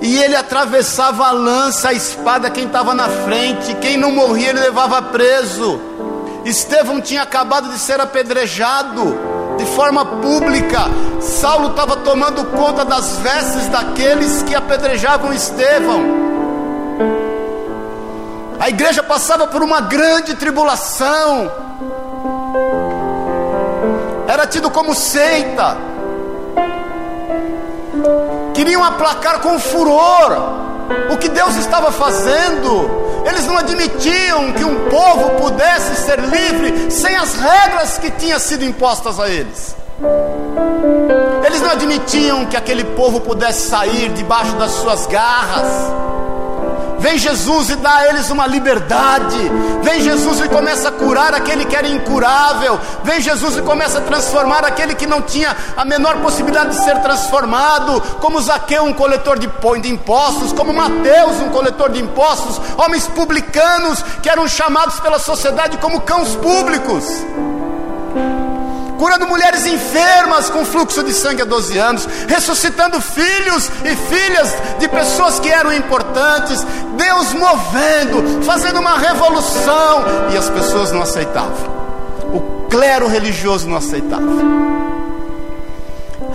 [0.00, 4.60] E ele atravessava a lança, a espada, quem estava na frente, quem não morria ele
[4.60, 5.78] levava preso.
[6.46, 9.14] Estevão tinha acabado de ser apedrejado
[9.58, 10.80] de forma pública.
[11.20, 16.31] Saulo estava tomando conta das vestes daqueles que apedrejavam Estevão.
[18.62, 21.50] A igreja passava por uma grande tribulação.
[24.28, 25.76] Era tido como seita.
[28.54, 30.38] Queriam aplacar com furor
[31.10, 33.24] o que Deus estava fazendo.
[33.26, 38.64] Eles não admitiam que um povo pudesse ser livre sem as regras que tinham sido
[38.64, 39.74] impostas a eles.
[41.44, 45.66] Eles não admitiam que aquele povo pudesse sair debaixo das suas garras.
[47.02, 49.36] Vem Jesus e dá a eles uma liberdade.
[49.82, 52.78] Vem Jesus e começa a curar aquele que era incurável.
[53.02, 56.96] Vem Jesus e começa a transformar aquele que não tinha a menor possibilidade de ser
[57.02, 58.00] transformado.
[58.20, 59.46] Como Zaqueu, um coletor de
[59.90, 60.52] impostos.
[60.52, 62.60] Como Mateus, um coletor de impostos.
[62.78, 67.04] Homens publicanos que eram chamados pela sociedade como cãos públicos
[69.02, 74.86] curando mulheres enfermas com fluxo de sangue há 12 anos, ressuscitando filhos e filhas de
[74.86, 76.64] pessoas que eram importantes,
[76.96, 81.52] Deus movendo, fazendo uma revolução, e as pessoas não aceitavam,
[82.32, 84.22] o clero religioso não aceitava,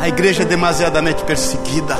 [0.01, 1.95] a igreja é demasiadamente perseguida.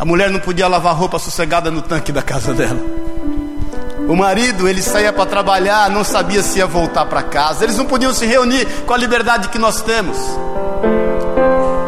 [0.00, 3.09] A mulher não podia lavar roupa sossegada no tanque da casa dela.
[4.10, 7.62] O marido, ele saía para trabalhar, não sabia se ia voltar para casa.
[7.62, 10.18] Eles não podiam se reunir com a liberdade que nós temos.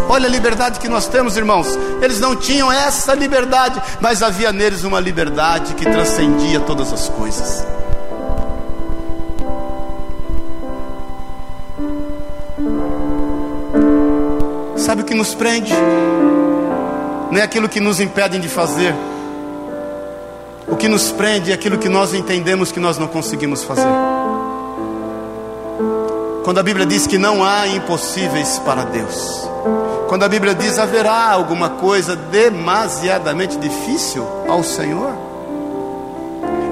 [0.08, 1.66] Olha a liberdade que nós temos, irmãos.
[2.00, 7.66] Eles não tinham essa liberdade, mas havia neles uma liberdade que transcendia todas as coisas.
[14.76, 15.74] Sabe o que nos prende?
[17.32, 18.94] Não é aquilo que nos impedem de fazer
[20.68, 23.88] o que nos prende é aquilo que nós entendemos que nós não conseguimos fazer.
[26.44, 29.48] Quando a Bíblia diz que não há impossíveis para Deus.
[30.08, 35.12] Quando a Bíblia diz haverá alguma coisa demasiadamente difícil ao Senhor.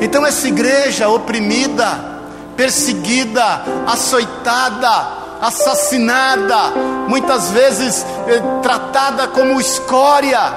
[0.00, 2.20] Então essa igreja oprimida,
[2.56, 6.72] perseguida, açoitada, assassinada,
[7.08, 10.52] muitas vezes eh, tratada como escória.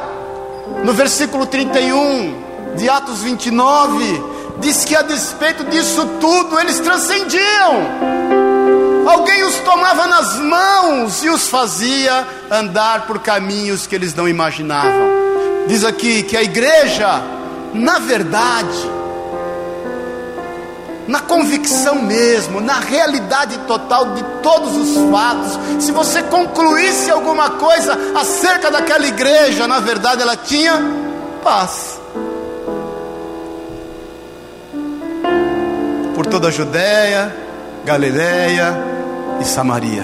[0.83, 2.42] No versículo 31,
[2.75, 4.23] de Atos 29,
[4.59, 8.23] diz que a despeito disso tudo, eles transcendiam.
[9.07, 15.11] Alguém os tomava nas mãos e os fazia andar por caminhos que eles não imaginavam.
[15.67, 17.21] Diz aqui que a igreja,
[17.73, 18.91] na verdade,
[21.07, 27.97] na convicção mesmo, na realidade total de todos os fatos, se você concluísse alguma coisa
[28.15, 30.81] acerca daquela igreja, na verdade ela tinha
[31.43, 32.02] paz.
[36.33, 37.31] Toda a Judéia,
[37.85, 38.75] Galiléia
[39.39, 40.03] e Samaria.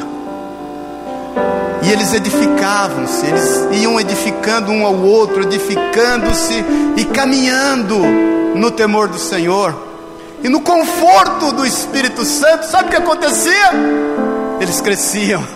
[1.82, 6.64] E eles edificavam-se, eles iam edificando um ao outro, edificando-se
[6.98, 7.98] e caminhando
[8.54, 9.76] no temor do Senhor
[10.44, 12.68] e no conforto do Espírito Santo.
[12.68, 13.72] Sabe o que acontecia?
[14.62, 15.44] Eles cresciam.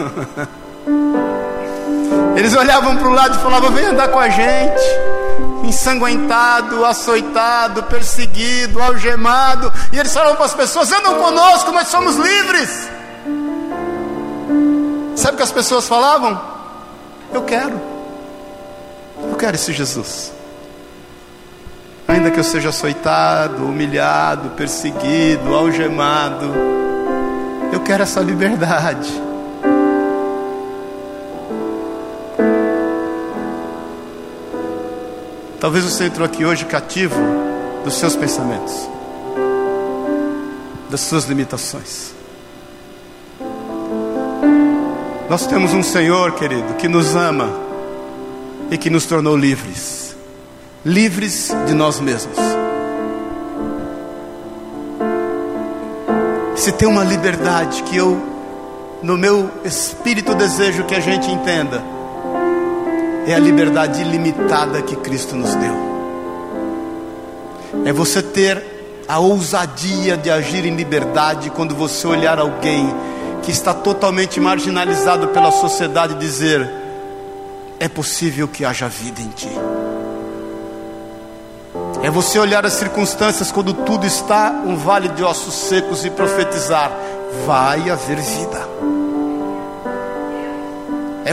[2.36, 5.23] Eles olhavam para o lado e falavam: Vem andar com a gente
[5.64, 9.72] ensanguentado, açoitado, perseguido, algemado.
[9.92, 12.90] E eles falavam para as pessoas: andam conosco, nós somos livres.
[15.16, 16.40] Sabe o que as pessoas falavam?
[17.34, 17.82] Eu quero,
[19.30, 20.32] eu quero esse Jesus.
[22.08, 26.54] Ainda que eu seja açoitado, humilhado, perseguido, algemado,
[27.72, 29.33] eu quero essa liberdade.
[35.64, 37.16] Talvez você entrou aqui hoje cativo
[37.86, 38.74] dos seus pensamentos,
[40.90, 42.14] das suas limitações.
[45.30, 47.50] Nós temos um Senhor, querido, que nos ama
[48.70, 50.14] e que nos tornou livres
[50.86, 52.36] livres de nós mesmos.
[56.58, 58.22] Se tem uma liberdade que eu,
[59.02, 61.93] no meu espírito, desejo que a gente entenda
[63.26, 65.74] é a liberdade ilimitada que Cristo nos deu.
[67.86, 68.74] É você ter
[69.08, 72.94] a ousadia de agir em liberdade quando você olhar alguém
[73.42, 76.70] que está totalmente marginalizado pela sociedade e dizer:
[77.80, 79.52] é possível que haja vida em ti.
[82.02, 86.92] É você olhar as circunstâncias quando tudo está um vale de ossos secos e profetizar:
[87.46, 88.93] vai haver vida.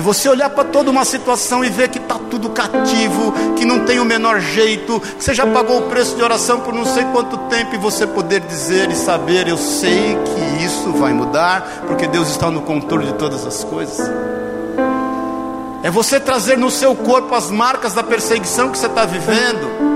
[0.01, 3.85] É você olhar para toda uma situação e ver que está tudo cativo, que não
[3.85, 7.05] tem o menor jeito, que você já pagou o preço de oração por não sei
[7.13, 12.07] quanto tempo, e você poder dizer e saber: eu sei que isso vai mudar, porque
[12.07, 14.11] Deus está no controle de todas as coisas.
[15.83, 19.90] É você trazer no seu corpo as marcas da perseguição que você está vivendo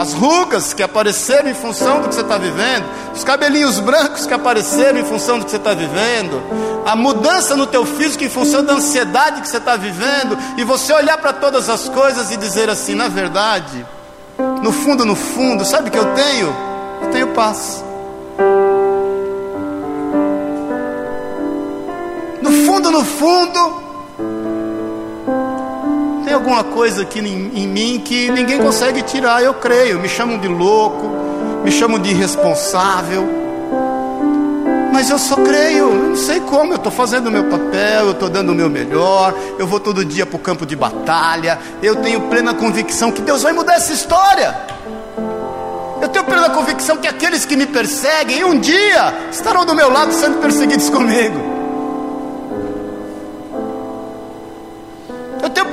[0.00, 4.32] as rugas que apareceram em função do que você está vivendo, os cabelinhos brancos que
[4.32, 6.42] apareceram em função do que você está vivendo,
[6.86, 10.94] a mudança no teu físico em função da ansiedade que você está vivendo, e você
[10.94, 13.84] olhar para todas as coisas e dizer assim: na verdade,
[14.62, 16.56] no fundo, no fundo, sabe o que eu tenho?
[17.02, 17.84] Eu tenho paz.
[22.40, 23.82] No fundo, no fundo,
[26.30, 29.98] tem alguma coisa aqui em, em mim que ninguém consegue tirar, eu creio.
[29.98, 31.10] Me chamam de louco,
[31.64, 33.28] me chamam de irresponsável.
[34.92, 38.28] Mas eu só creio, não sei como, eu estou fazendo o meu papel, eu estou
[38.28, 42.20] dando o meu melhor, eu vou todo dia para o campo de batalha, eu tenho
[42.22, 44.56] plena convicção que Deus vai mudar essa história.
[46.00, 50.12] Eu tenho plena convicção que aqueles que me perseguem um dia estarão do meu lado
[50.12, 51.49] sendo perseguidos comigo.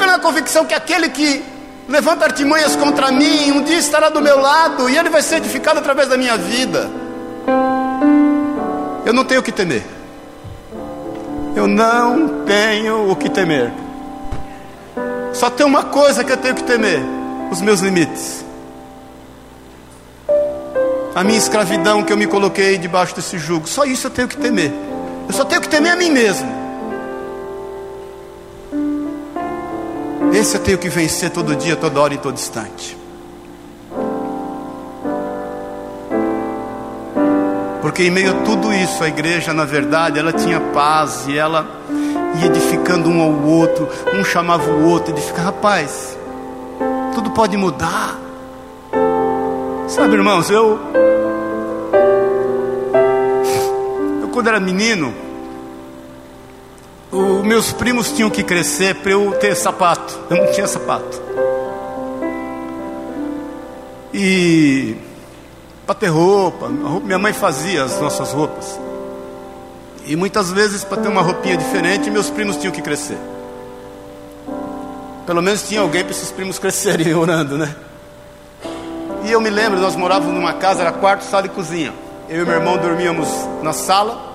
[0.07, 1.43] Plena convicção que aquele que
[1.89, 5.79] levanta artimanhas contra mim, um dia estará do meu lado e ele vai ser edificado
[5.79, 6.89] através da minha vida.
[9.05, 9.83] Eu não tenho o que temer.
[11.55, 13.73] Eu não tenho o que temer.
[15.33, 17.01] Só tem uma coisa que eu tenho que temer:
[17.51, 18.45] os meus limites.
[21.15, 23.67] A minha escravidão que eu me coloquei debaixo desse jugo.
[23.67, 24.71] Só isso eu tenho que temer.
[25.27, 26.56] Eu só tenho que temer a mim mesmo.
[30.37, 32.95] Esse eu tenho que vencer todo dia, toda hora e todo instante.
[37.81, 41.65] Porque em meio a tudo isso, a igreja, na verdade, ela tinha paz e ela
[42.39, 46.15] ia edificando um ao outro, um chamava o outro, edifica, rapaz,
[47.15, 48.15] tudo pode mudar.
[49.87, 50.79] Sabe, irmãos, eu
[54.21, 55.15] eu quando era menino,
[57.11, 60.17] os meus primos tinham que crescer para eu ter sapato.
[60.29, 61.21] Eu não tinha sapato.
[64.13, 64.95] E
[65.85, 68.79] para ter roupa, minha mãe fazia as nossas roupas.
[70.05, 73.17] E muitas vezes para ter uma roupinha diferente, meus primos tinham que crescer.
[75.25, 77.73] Pelo menos tinha alguém para esses primos crescerem orando, né?
[79.23, 81.93] E eu me lembro, nós morávamos numa casa, era quarto, sala e cozinha.
[82.29, 83.27] Eu e meu irmão dormíamos
[83.61, 84.26] na sala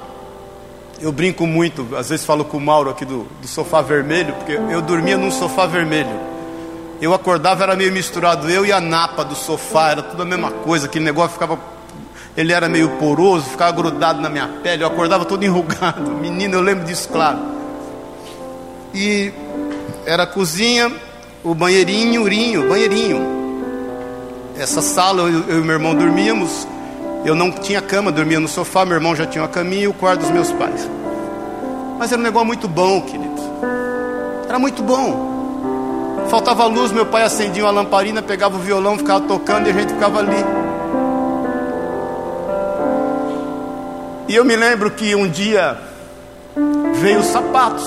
[1.03, 4.53] eu brinco muito, às vezes falo com o Mauro aqui do, do sofá vermelho, porque
[4.53, 6.33] eu dormia num sofá vermelho.
[7.01, 10.53] Eu acordava, era meio misturado, eu e a napa do sofá, era tudo a mesma
[10.53, 11.59] coisa, aquele negócio ficava.
[12.37, 16.13] Ele era meio poroso, ficava grudado na minha pele, eu acordava todo enrugado.
[16.23, 17.41] Menino, eu lembro disso, claro.
[18.95, 19.33] E
[20.07, 20.93] era a cozinha,
[21.43, 23.43] o banheirinho, urinho, banheirinho.
[24.57, 26.69] Essa sala, eu, eu e meu irmão dormíamos,
[27.25, 29.95] eu não tinha cama, dormia no sofá, meu irmão já tinha uma caminha e o
[29.95, 30.89] quarto dos meus pais.
[31.99, 33.41] Mas era um negócio muito bom, querido.
[34.49, 35.31] Era muito bom.
[36.29, 39.93] Faltava luz, meu pai acendia uma lamparina, pegava o violão, ficava tocando e a gente
[39.93, 40.45] ficava ali.
[44.27, 45.79] E eu me lembro que um dia
[46.95, 47.87] veio os sapatos.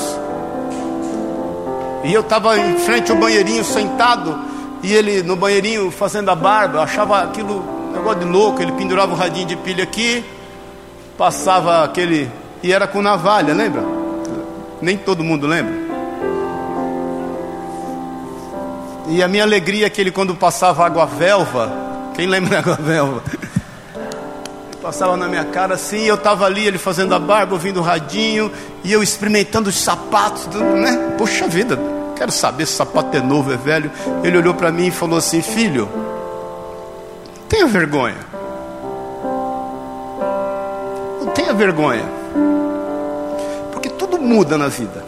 [2.06, 4.40] E eu estava em frente ao banheirinho sentado,
[4.84, 9.14] e ele no banheirinho fazendo a barba, eu achava aquilo negócio de louco, ele pendurava
[9.14, 10.24] o radinho de pilha aqui,
[11.18, 12.30] passava aquele.
[12.62, 13.84] E era com navalha, lembra?
[14.82, 15.86] Nem todo mundo lembra.
[19.08, 21.72] E a minha alegria é que ele, quando passava água velva,
[22.16, 23.24] quem lembra água velva?
[24.82, 28.52] Passava na minha cara assim, eu estava ali, ele fazendo a barba, ouvindo o radinho,
[28.84, 31.16] e eu experimentando os sapatos, né?
[31.18, 31.80] Poxa vida,
[32.16, 33.91] quero saber se o sapato é novo, é velho.
[34.24, 35.89] Ele olhou para mim e falou assim: Filho,
[37.56, 38.18] tenha vergonha.
[41.22, 42.03] Não tenha vergonha.
[43.72, 45.06] Porque tudo muda na vida.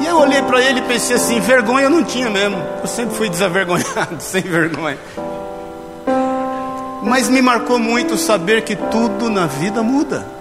[0.00, 2.60] E eu olhei para ele e pensei assim: vergonha eu não tinha mesmo.
[2.82, 4.98] Eu sempre fui desavergonhado, sem vergonha.
[7.04, 10.33] Mas me marcou muito saber que tudo na vida muda.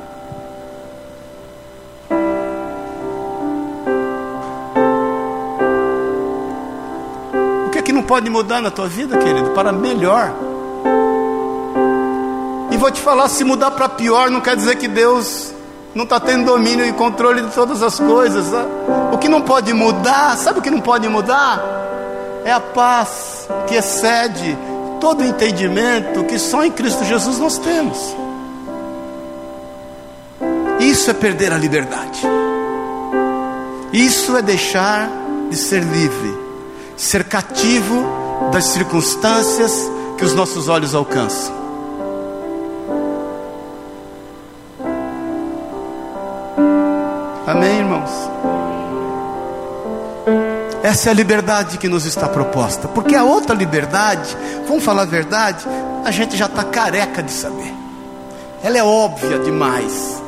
[8.14, 10.32] Pode mudar na tua vida, querido, para melhor.
[12.72, 15.51] E vou te falar: se mudar para pior, não quer dizer que Deus
[15.95, 18.51] não está tendo domínio e controle de todas as coisas.
[18.51, 18.66] Tá?
[19.11, 21.82] O que não pode mudar, sabe o que não pode mudar?
[22.45, 24.57] é a paz que excede
[24.99, 28.16] todo entendimento que só em Cristo Jesus nós temos.
[30.80, 32.22] Isso é perder a liberdade.
[33.91, 35.09] Isso é deixar
[35.49, 36.42] de ser livre,
[36.95, 38.05] ser cativo
[38.51, 41.53] das circunstâncias que os nossos olhos alcançam.
[47.45, 48.09] Amém, irmãos?
[50.81, 54.35] Essa é a liberdade que nos está proposta, porque a outra liberdade,
[54.67, 55.65] vamos falar a verdade,
[56.03, 57.73] a gente já está careca de saber,
[58.61, 60.21] ela é óbvia demais.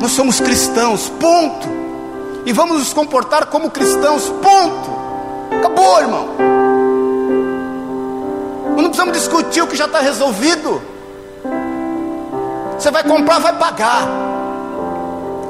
[0.00, 1.68] Nós somos cristãos, ponto,
[2.46, 4.90] e vamos nos comportar como cristãos, ponto.
[5.58, 6.28] Acabou, irmão.
[8.76, 10.80] Não precisamos discutir o que já está resolvido.
[12.78, 14.06] Você vai comprar, vai pagar.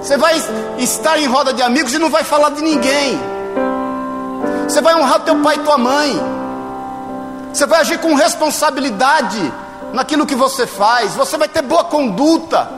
[0.00, 0.40] Você vai
[0.78, 3.20] estar em roda de amigos e não vai falar de ninguém.
[4.66, 6.18] Você vai honrar teu pai e tua mãe.
[7.52, 9.52] Você vai agir com responsabilidade
[9.92, 11.14] naquilo que você faz.
[11.14, 12.70] Você vai ter boa conduta.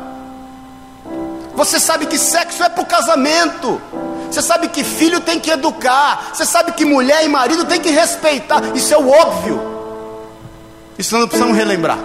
[1.55, 3.81] Você sabe que sexo é para o casamento.
[4.31, 6.31] Você sabe que filho tem que educar.
[6.33, 8.63] Você sabe que mulher e marido tem que respeitar.
[8.75, 9.61] Isso é o óbvio.
[10.99, 11.99] Isso não precisamos relembrar.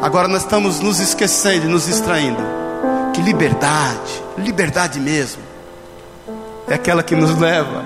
[0.00, 2.42] Agora nós estamos nos esquecendo, nos distraindo.
[3.14, 5.42] Que liberdade, liberdade mesmo,
[6.66, 7.84] é aquela que nos leva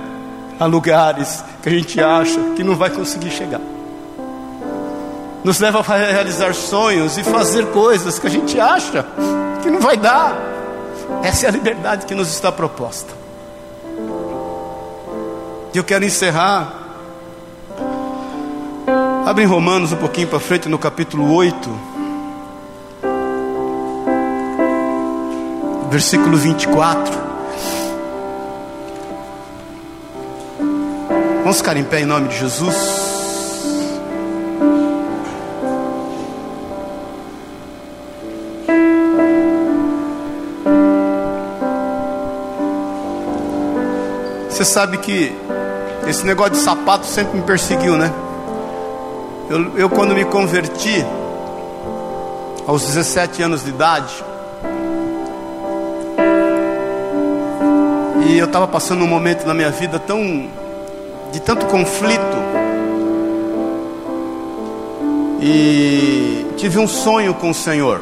[0.59, 3.61] a lugares que a gente acha que não vai conseguir chegar.
[5.47, 9.07] Nos leva a realizar sonhos e fazer coisas que a gente acha
[9.63, 10.37] que não vai dar.
[11.23, 13.15] Essa é a liberdade que nos está proposta.
[15.73, 16.75] E eu quero encerrar.
[19.25, 21.71] Abre em Romanos um pouquinho para frente no capítulo 8.
[25.89, 27.15] versículo 24.
[31.45, 33.16] Vamos ficar em pé em nome de Jesus.
[44.57, 45.31] Você sabe que
[46.09, 48.11] esse negócio de sapato sempre me perseguiu, né?
[49.51, 51.05] Eu, eu quando me converti,
[52.67, 54.25] aos 17 anos de idade,
[58.27, 60.49] E eu estava passando um momento na minha vida tão
[61.31, 62.37] de tanto conflito.
[65.39, 68.01] E tive um sonho com o Senhor.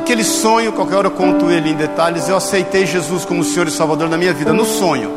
[0.00, 3.70] Naquele sonho, qualquer hora eu conto ele em detalhes, eu aceitei Jesus como Senhor e
[3.70, 4.50] Salvador da minha vida.
[4.50, 5.12] No sonho,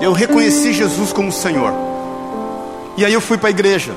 [0.00, 1.72] eu reconheci Jesus como Senhor.
[2.96, 3.92] E aí eu fui para a igreja.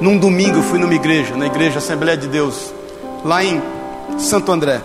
[0.00, 2.74] Num domingo eu fui numa igreja, na igreja Assembleia de Deus,
[3.24, 3.62] lá em
[4.18, 4.80] Santo André.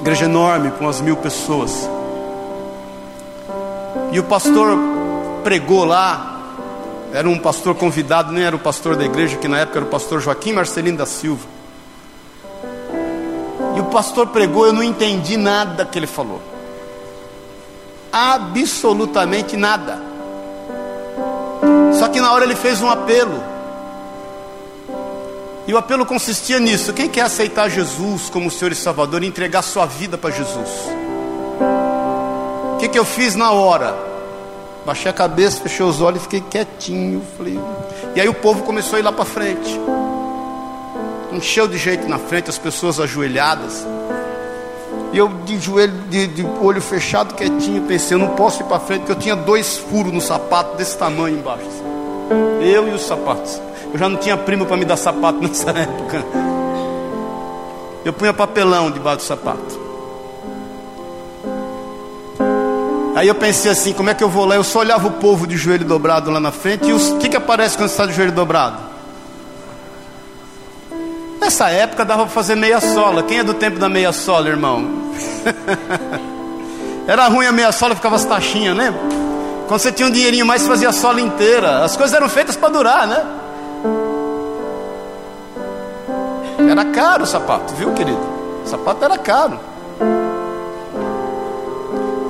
[0.00, 1.90] Igreja enorme, com umas mil pessoas.
[4.12, 4.78] E o pastor
[5.42, 6.40] pregou lá.
[7.12, 9.90] Era um pastor convidado, nem era o pastor da igreja, que na época era o
[9.90, 11.61] pastor Joaquim Marcelino da Silva.
[13.76, 16.40] E o pastor pregou, eu não entendi nada que ele falou.
[18.12, 20.02] Absolutamente nada.
[21.98, 23.42] Só que na hora ele fez um apelo.
[25.66, 29.62] E o apelo consistia nisso: quem quer aceitar Jesus como Senhor e Salvador e entregar
[29.62, 30.68] sua vida para Jesus?
[32.74, 33.96] O que, que eu fiz na hora?
[34.84, 37.22] Baixei a cabeça, fechei os olhos fiquei quietinho.
[37.38, 37.58] Falei...
[38.14, 39.80] E aí o povo começou a ir lá para frente.
[41.32, 43.86] Encheu de jeito na frente, as pessoas ajoelhadas.
[45.12, 48.80] E eu de joelho, de, de olho fechado, quietinho, pensei, eu não posso ir para
[48.80, 51.66] frente, porque eu tinha dois furos no sapato desse tamanho embaixo.
[52.60, 53.60] Eu e os sapatos.
[53.92, 56.24] Eu já não tinha primo para me dar sapato nessa época.
[58.04, 59.82] Eu punha papelão debaixo do sapato.
[63.14, 64.56] Aí eu pensei assim, como é que eu vou lá?
[64.56, 66.88] Eu só olhava o povo de joelho dobrado lá na frente.
[66.88, 68.91] E o que, que aparece quando está de joelho dobrado?
[71.42, 73.24] Nessa época dava para fazer meia sola.
[73.24, 75.10] Quem é do tempo da meia sola, irmão?
[77.04, 78.94] Era ruim a meia sola, ficava as taxinhas, né?
[79.66, 81.82] Quando você tinha um dinheirinho mais, você fazia a sola inteira.
[81.82, 83.26] As coisas eram feitas para durar, né?
[86.70, 88.20] Era caro o sapato, viu, querido?
[88.64, 89.58] O sapato era caro.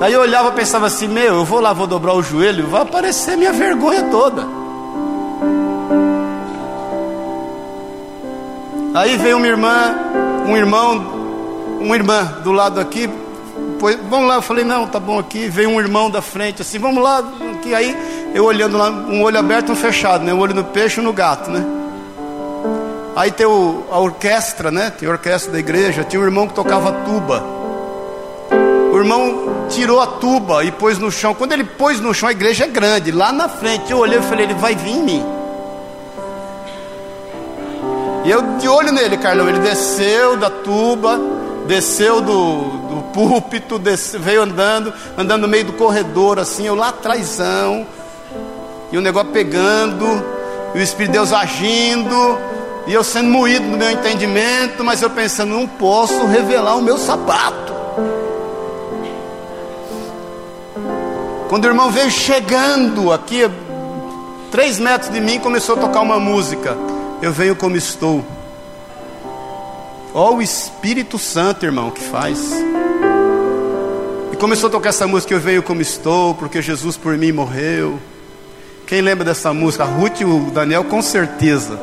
[0.01, 2.81] Aí eu olhava e pensava assim: Meu, eu vou lá, vou dobrar o joelho, vai
[2.81, 4.62] aparecer minha vergonha toda.
[8.93, 9.95] Aí veio uma irmã,
[10.47, 13.09] um irmão, uma irmã do lado aqui.
[13.79, 15.49] Pois, vamos lá, eu falei: Não, tá bom aqui.
[15.49, 17.23] Veio um irmão da frente, assim, vamos lá.
[17.55, 17.73] Aqui.
[17.73, 17.97] Aí
[18.35, 20.31] eu olhando lá, um olho aberto e um fechado, né?
[20.31, 21.65] Um olho no peixe e no gato, né?
[23.15, 24.91] Aí tem o, a orquestra, né?
[24.91, 26.03] Tem a orquestra da igreja.
[26.03, 27.43] Tinha um irmão que tocava tuba.
[28.91, 31.33] O irmão tirou a tuba e pôs no chão.
[31.33, 33.11] Quando ele pôs no chão, a igreja é grande.
[33.11, 35.42] Lá na frente, eu olhei e falei: Ele vai vir em mim.
[38.23, 39.49] E eu de olho nele, Carlão.
[39.49, 41.19] Ele desceu da tuba,
[41.67, 46.89] desceu do, do púlpito, desceu, veio andando, andando no meio do corredor, assim, eu lá
[46.89, 47.85] atrásão.
[48.91, 50.05] E o negócio pegando,
[50.73, 52.37] e o Espírito de Deus agindo.
[52.85, 56.97] E eu sendo moído no meu entendimento, mas eu pensando, não posso revelar o meu
[56.97, 57.73] sapato.
[61.49, 63.49] Quando o irmão veio chegando aqui,
[64.49, 66.75] três metros de mim, começou a tocar uma música.
[67.23, 68.21] Eu venho como estou.
[70.13, 72.51] Ó o Espírito Santo, irmão, que faz.
[74.29, 77.97] E começou a tocar essa música, Eu venho como estou, porque Jesus por mim morreu.
[78.85, 79.85] Quem lembra dessa música?
[79.85, 81.79] A Ruth e o Daniel, com certeza.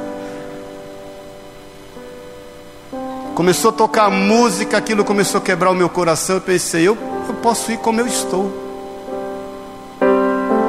[3.34, 6.36] Começou a tocar a música, aquilo começou a quebrar o meu coração.
[6.36, 8.52] Eu pensei, eu, eu posso ir como eu estou.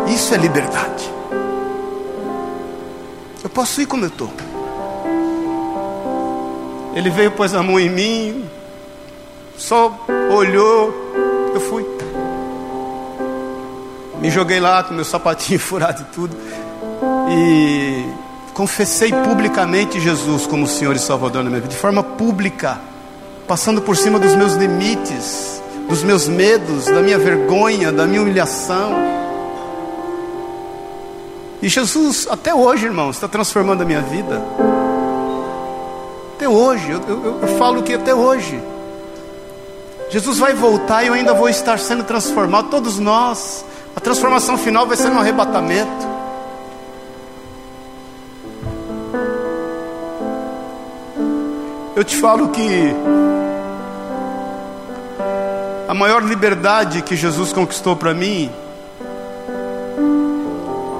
[0.07, 1.11] Isso é liberdade.
[3.43, 4.31] Eu posso ir como eu estou.
[6.93, 8.49] Ele veio, pôs a mão em mim,
[9.57, 9.93] só
[10.29, 10.93] olhou,
[11.53, 11.85] eu fui.
[14.19, 16.35] Me joguei lá com meu sapatinho furado e tudo.
[17.29, 18.05] E
[18.53, 22.79] confessei publicamente Jesus como Senhor e Salvador na minha vida, de forma pública,
[23.47, 28.93] passando por cima dos meus limites, dos meus medos, da minha vergonha, da minha humilhação.
[31.61, 34.41] E Jesus, até hoje, irmãos, está transformando a minha vida.
[36.51, 38.61] Hoje, eu, eu, eu falo que até hoje.
[40.09, 43.63] Jesus vai voltar e eu ainda vou estar sendo transformado, todos nós.
[43.95, 46.11] A transformação final vai ser no arrebatamento.
[51.95, 52.93] Eu te falo que
[55.87, 58.51] a maior liberdade que Jesus conquistou para mim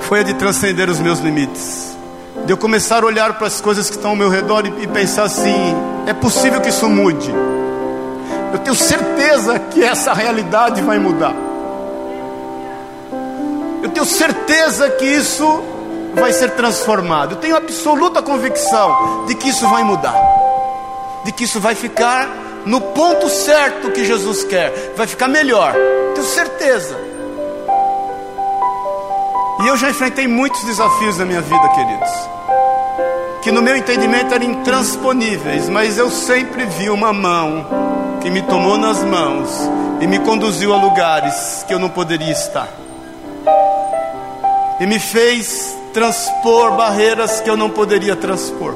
[0.01, 1.97] foi a de transcender os meus limites,
[2.45, 4.87] de eu começar a olhar para as coisas que estão ao meu redor e, e
[4.87, 5.75] pensar assim:
[6.07, 7.33] é possível que isso mude.
[8.53, 11.33] Eu tenho certeza que essa realidade vai mudar.
[13.81, 15.63] Eu tenho certeza que isso
[16.13, 17.33] vai ser transformado.
[17.33, 20.41] Eu tenho absoluta convicção de que isso vai mudar
[21.23, 22.27] de que isso vai ficar
[22.65, 25.73] no ponto certo que Jesus quer, vai ficar melhor,
[26.13, 27.10] tenho certeza.
[29.63, 32.09] E eu já enfrentei muitos desafios na minha vida, queridos,
[33.43, 37.67] que no meu entendimento eram intransponíveis, mas eu sempre vi uma mão
[38.21, 39.49] que me tomou nas mãos
[39.99, 42.67] e me conduziu a lugares que eu não poderia estar,
[44.79, 48.73] e me fez transpor barreiras que eu não poderia transpor.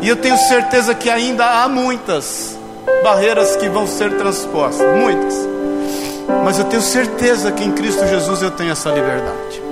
[0.00, 2.56] E eu tenho certeza que ainda há muitas
[3.02, 5.34] barreiras que vão ser transpostas, muitas.
[6.44, 9.62] Mas eu tenho certeza que em Cristo Jesus eu tenho essa liberdade.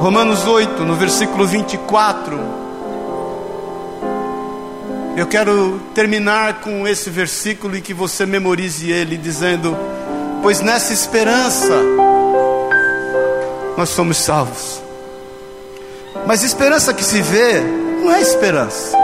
[0.00, 2.38] Romanos 8, no versículo 24.
[5.16, 9.76] Eu quero terminar com esse versículo e que você memorize ele, dizendo:
[10.42, 11.80] Pois nessa esperança
[13.76, 14.82] nós somos salvos.
[16.26, 17.60] Mas esperança que se vê
[18.02, 18.96] não é esperança.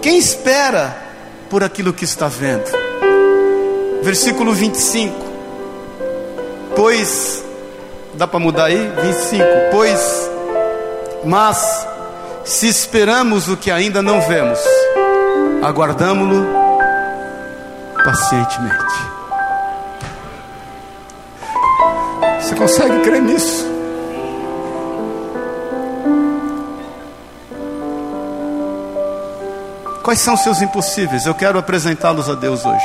[0.00, 0.96] Quem espera
[1.48, 2.83] por aquilo que está vendo?
[4.04, 5.16] Versículo 25.
[6.76, 7.42] Pois,
[8.12, 8.92] dá para mudar aí?
[9.02, 9.42] 25.
[9.70, 10.30] Pois,
[11.24, 11.88] mas,
[12.44, 14.58] se esperamos o que ainda não vemos,
[15.62, 16.46] aguardamos-lo
[18.04, 18.94] pacientemente.
[22.42, 23.66] Você consegue crer nisso?
[30.02, 31.24] Quais são seus impossíveis?
[31.24, 32.84] Eu quero apresentá-los a Deus hoje.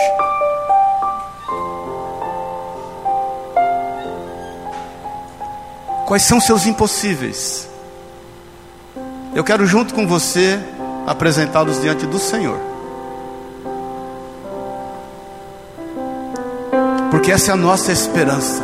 [6.10, 7.70] Quais são seus impossíveis?
[9.36, 10.60] Eu quero, junto com você,
[11.06, 12.58] apresentá-los diante do Senhor.
[17.12, 18.64] Porque essa é a nossa esperança,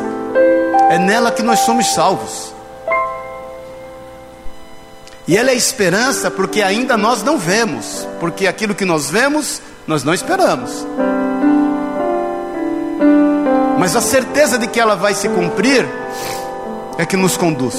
[0.90, 2.52] é nela que nós somos salvos.
[5.28, 10.04] E ela é esperança porque ainda nós não vemos, porque aquilo que nós vemos, nós
[10.04, 10.84] não esperamos.
[13.78, 15.88] Mas a certeza de que ela vai se cumprir
[16.98, 17.76] é que nos conduz.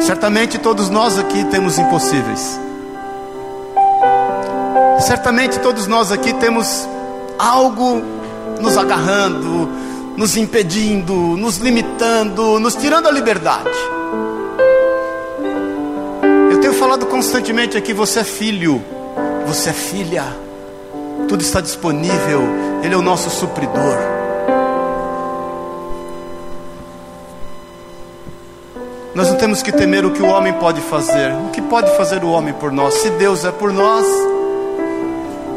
[0.00, 2.60] Certamente todos nós aqui temos impossíveis.
[5.00, 6.88] Certamente todos nós aqui temos
[7.38, 8.02] algo
[8.60, 9.68] nos agarrando,
[10.16, 13.70] nos impedindo, nos limitando, nos tirando a liberdade.
[16.50, 18.82] Eu tenho falado constantemente aqui: você é filho,
[19.46, 20.24] você é filha,
[21.28, 22.42] tudo está disponível,
[22.82, 24.23] Ele é o nosso supridor.
[29.14, 31.32] Nós não temos que temer o que o homem pode fazer.
[31.46, 32.94] O que pode fazer o homem por nós?
[32.94, 34.04] Se Deus é por nós,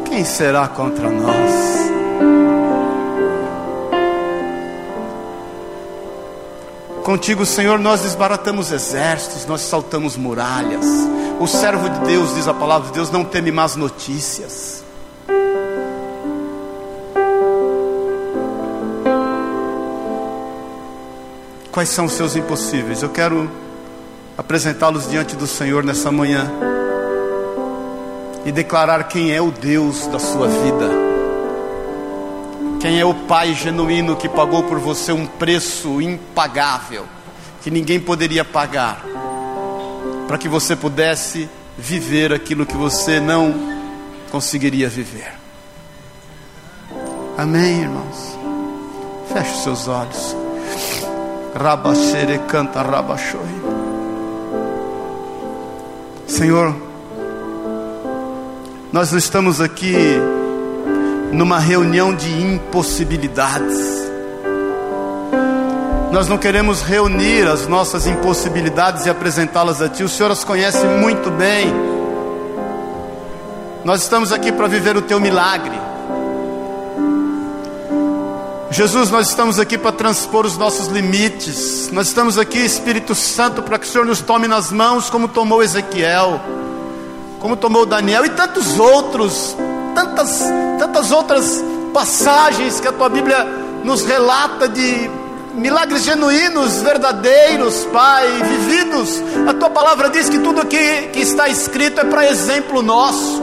[0.05, 1.87] quem será contra nós?
[7.03, 10.85] Contigo, Senhor, nós desbaratamos exércitos, nós saltamos muralhas.
[11.39, 14.83] O servo de Deus, diz a palavra de Deus, não teme más notícias.
[21.77, 23.03] Quais são os seus impossíveis?
[23.03, 23.47] Eu quero
[24.35, 26.51] apresentá-los diante do Senhor nessa manhã
[28.43, 30.89] e declarar quem é o Deus da sua vida.
[32.79, 37.05] Quem é o Pai genuíno que pagou por você um preço impagável,
[37.61, 39.05] que ninguém poderia pagar,
[40.27, 41.47] para que você pudesse
[41.77, 43.53] viver aquilo que você não
[44.31, 45.31] conseguiria viver.
[47.37, 48.35] Amém, irmãos?
[49.31, 50.46] Feche os seus olhos.
[51.57, 53.39] Rabachere canta rabachoi.
[56.27, 56.75] Senhor,
[58.93, 59.95] nós estamos aqui
[61.31, 64.07] numa reunião de impossibilidades.
[66.11, 70.85] Nós não queremos reunir as nossas impossibilidades e apresentá-las a Ti, o Senhor as conhece
[70.85, 71.73] muito bem.
[73.83, 75.96] Nós estamos aqui para viver o Teu milagre.
[78.69, 81.89] Jesus, nós estamos aqui para transpor os nossos limites.
[81.91, 85.63] Nós estamos aqui, Espírito Santo, para que o Senhor nos tome nas mãos, como tomou
[85.63, 86.41] Ezequiel,
[87.39, 89.55] como tomou Daniel e tantos outros
[89.97, 90.43] tantas,
[90.77, 93.43] tantas outras passagens que a tua Bíblia
[93.83, 95.09] nos relata de
[95.55, 99.23] milagres genuínos, verdadeiros, Pai, vividos.
[99.47, 103.41] A tua palavra diz que tudo que, que está escrito é para exemplo nosso.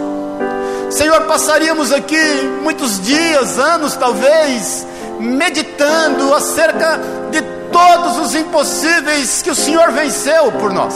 [0.91, 2.17] Senhor, passaríamos aqui
[2.63, 4.87] muitos dias, anos talvez,
[5.25, 7.01] meditando acerca
[7.31, 10.95] de todos os impossíveis que o Senhor venceu por nós.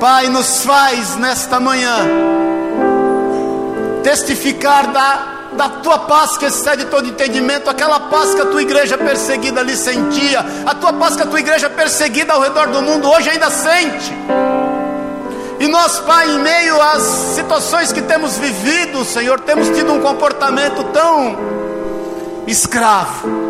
[0.00, 1.96] Pai, nos faz nesta manhã
[4.02, 8.96] testificar da, da tua paz que excede todo entendimento, aquela paz que a tua igreja
[8.96, 13.10] perseguida ali sentia, a tua paz que a tua igreja perseguida ao redor do mundo
[13.10, 14.12] hoje ainda sente.
[15.58, 17.02] E nós, Pai, em meio às
[17.34, 21.36] situações que temos vivido, Senhor, temos tido um comportamento tão
[22.46, 23.46] escravo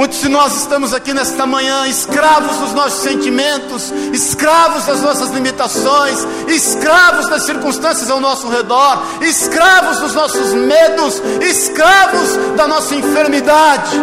[0.00, 6.26] Muitos de nós estamos aqui nesta manhã escravos dos nossos sentimentos, escravos das nossas limitações,
[6.48, 13.94] escravos das circunstâncias ao nosso redor, escravos dos nossos medos, escravos da nossa enfermidade.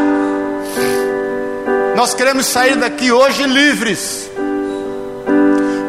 [1.96, 4.30] Nós queremos sair daqui hoje livres,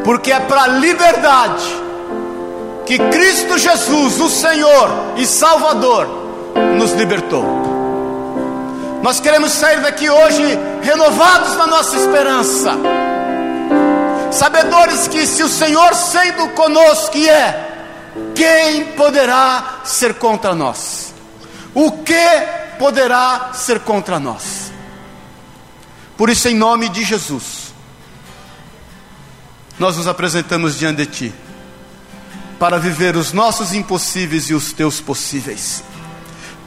[0.09, 1.63] porque é para a liberdade
[2.83, 6.07] que Cristo Jesus, o Senhor e Salvador,
[6.75, 7.45] nos libertou.
[9.03, 10.41] Nós queremos sair daqui hoje
[10.81, 12.71] renovados na nossa esperança,
[14.31, 17.67] sabedores que se o Senhor sendo conosco é,
[18.33, 21.13] quem poderá ser contra nós?
[21.71, 22.47] O que
[22.79, 24.71] poderá ser contra nós?
[26.17, 27.58] Por isso, em nome de Jesus,
[29.79, 31.33] nós nos apresentamos diante de Ti,
[32.59, 35.81] para viver os nossos impossíveis e os Teus possíveis.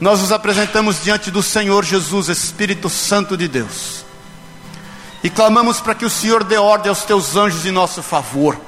[0.01, 4.03] Nós nos apresentamos diante do Senhor Jesus, Espírito Santo de Deus,
[5.23, 8.59] e clamamos para que o Senhor dê ordem aos teus anjos em nosso favor,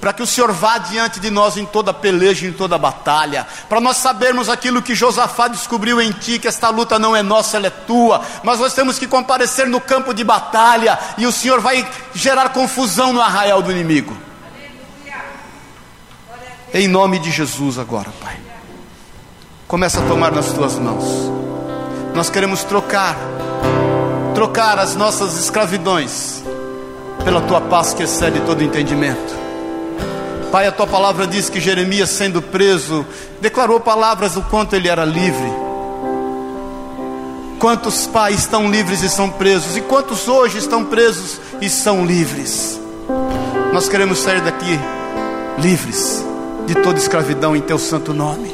[0.00, 3.80] para que o Senhor vá diante de nós em toda peleja, em toda batalha, para
[3.80, 7.66] nós sabermos aquilo que Josafá descobriu em ti, que esta luta não é nossa, ela
[7.66, 11.86] é tua, mas nós temos que comparecer no campo de batalha, e o Senhor vai
[12.14, 14.16] gerar confusão no arraial do inimigo.
[16.72, 18.36] Em nome de Jesus agora, Pai.
[19.66, 21.04] Começa a tomar nas tuas mãos.
[22.14, 23.16] Nós queremos trocar,
[24.34, 26.42] trocar as nossas escravidões
[27.24, 29.47] pela tua paz que excede todo entendimento.
[30.50, 33.04] Pai, a tua palavra diz que Jeremias, sendo preso,
[33.40, 35.52] declarou palavras do quanto ele era livre.
[37.58, 42.80] Quantos pais estão livres e são presos, e quantos hoje estão presos e são livres.
[43.72, 44.78] Nós queremos sair daqui
[45.58, 46.24] livres
[46.66, 48.50] de toda escravidão em teu santo nome.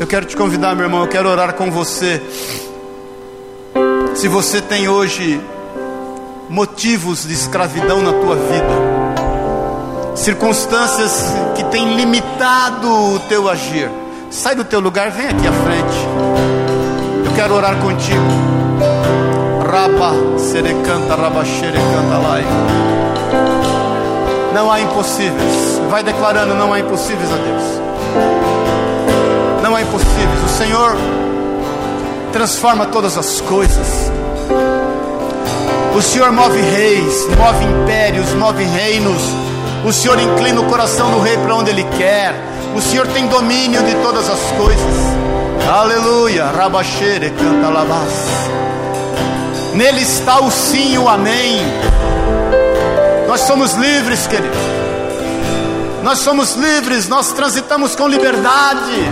[0.00, 2.20] Eu quero te convidar, meu irmão, eu quero orar com você.
[4.16, 5.40] Se você tem hoje
[6.48, 9.33] motivos de escravidão na tua vida,
[10.14, 13.90] circunstâncias que têm limitado o teu agir,
[14.30, 17.24] sai do teu lugar, vem aqui à frente.
[17.24, 18.20] Eu quero orar contigo.
[19.70, 22.38] Raba, serecanta, rabaxerecanta lá.
[24.54, 25.80] Não há impossíveis.
[25.90, 27.62] Vai declarando: não há impossíveis a Deus.
[29.62, 30.44] Não há impossíveis.
[30.44, 30.96] O Senhor
[32.32, 34.12] transforma todas as coisas.
[35.96, 39.43] O Senhor move reis, move impérios, move reinos.
[39.84, 42.34] O Senhor inclina o coração do rei para onde ele quer.
[42.74, 44.94] O Senhor tem domínio de todas as coisas.
[45.70, 46.46] Aleluia.
[46.46, 48.12] Rabaxere canta lavas.
[49.74, 51.60] Nele está o sim e o amém.
[53.28, 54.56] Nós somos livres, querido.
[56.02, 59.10] Nós somos livres, nós transitamos com liberdade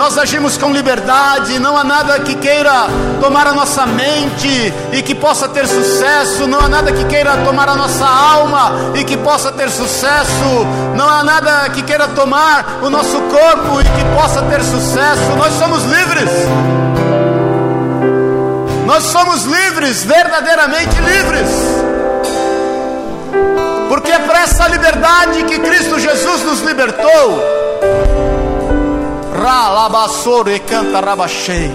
[0.00, 2.86] nós agimos com liberdade, não há nada que queira
[3.20, 7.68] tomar a nossa mente e que possa ter sucesso, não há nada que queira tomar
[7.68, 10.66] a nossa alma e que possa ter sucesso,
[10.96, 15.36] não há nada que queira tomar o nosso corpo e que possa ter sucesso.
[15.36, 16.30] Nós somos livres.
[18.86, 21.48] Nós somos livres, verdadeiramente livres.
[23.86, 28.29] Porque é para essa liberdade que Cristo Jesus nos libertou.
[29.40, 31.72] Ralabassoro e canta rabachei.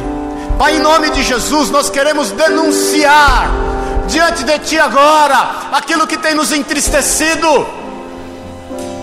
[0.56, 3.50] Pai, em nome de Jesus, nós queremos denunciar
[4.08, 7.68] diante de Ti agora aquilo que tem nos entristecido,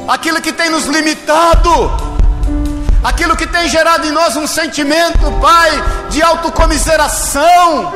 [0.07, 1.91] aquilo que tem nos limitado,
[3.03, 5.71] aquilo que tem gerado em nós um sentimento, Pai,
[6.09, 7.93] de autocomiseração,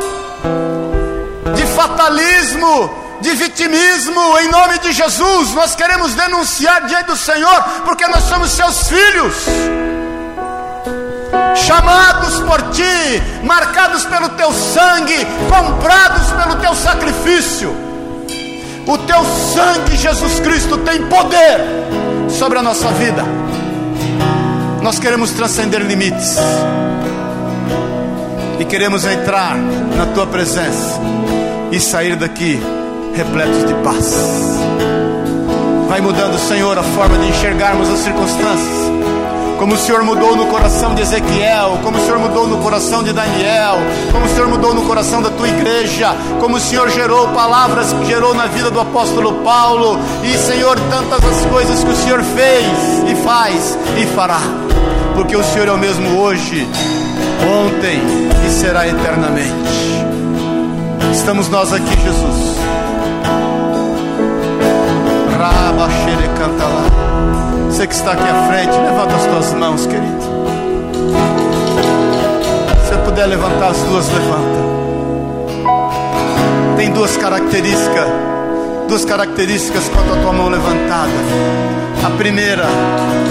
[1.54, 2.90] de fatalismo,
[3.20, 8.50] de vitimismo, em nome de Jesus, nós queremos denunciar diante do Senhor, porque nós somos
[8.50, 9.34] Seus filhos
[11.54, 17.74] chamados por ti, marcados pelo teu sangue, comprados pelo teu sacrifício.
[18.86, 21.60] O teu sangue, Jesus Cristo, tem poder
[22.28, 23.24] sobre a nossa vida.
[24.82, 26.36] Nós queremos transcender limites
[28.60, 31.00] e queremos entrar na tua presença
[31.72, 32.60] e sair daqui
[33.14, 34.14] repletos de paz.
[35.88, 38.95] Vai mudando, Senhor, a forma de enxergarmos as circunstâncias
[39.58, 43.12] como o Senhor mudou no coração de Ezequiel, como o Senhor mudou no coração de
[43.12, 43.78] Daniel,
[44.12, 48.06] como o Senhor mudou no coração da tua igreja, como o Senhor gerou palavras que
[48.06, 52.66] gerou na vida do apóstolo Paulo, e Senhor, tantas as coisas que o Senhor fez
[53.10, 54.40] e faz e fará,
[55.14, 56.68] porque o Senhor é o mesmo hoje,
[57.64, 58.00] ontem
[58.46, 59.52] e será eternamente.
[61.12, 62.56] Estamos nós aqui, Jesus.
[66.38, 67.45] Canta lá.
[67.68, 70.22] Você que está aqui à frente, levanta as tuas mãos, querido.
[72.88, 74.66] Se puder levantar as duas, levanta.
[76.76, 78.08] Tem duas características,
[78.88, 81.12] duas características quanto a tua mão levantada.
[82.04, 82.66] A primeira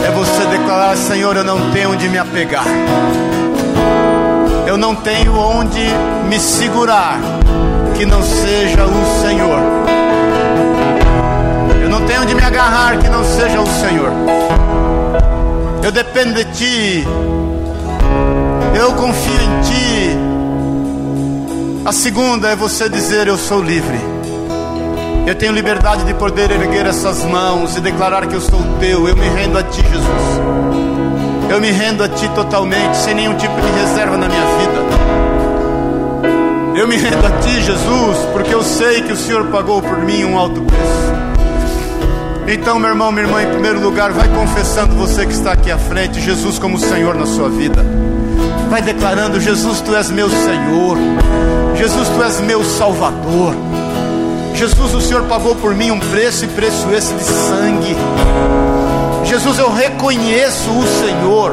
[0.06, 2.66] é você declarar: Senhor, eu não tenho onde me apegar.
[4.68, 5.86] Eu não tenho onde
[6.28, 7.20] me segurar
[7.96, 9.75] que não seja o Senhor
[12.16, 14.12] tenho onde me agarrar que não seja o Senhor.
[15.84, 17.06] Eu dependo de Ti.
[18.74, 20.18] Eu confio em Ti.
[21.86, 24.00] A segunda é você dizer: Eu sou livre.
[25.28, 29.10] Eu tenho liberdade de poder erguer essas mãos e declarar que eu sou teu.
[29.10, 30.40] Eu me rendo a Ti, Jesus.
[31.50, 34.86] Eu me rendo a Ti totalmente, sem nenhum tipo de reserva na minha vida.
[36.80, 40.24] Eu me rendo a Ti, Jesus, porque eu sei que o Senhor pagou por mim
[40.24, 41.15] um alto preço.
[42.48, 45.80] Então, meu irmão, minha irmã, em primeiro lugar, vai confessando você que está aqui à
[45.80, 47.84] frente, Jesus como Senhor na sua vida.
[48.70, 50.98] Vai declarando: Jesus, tu és meu Senhor.
[51.76, 53.56] Jesus, tu és meu Salvador.
[54.54, 57.96] Jesus, o Senhor pagou por mim um preço e preço esse de sangue.
[59.26, 61.52] Jesus, eu reconheço o Senhor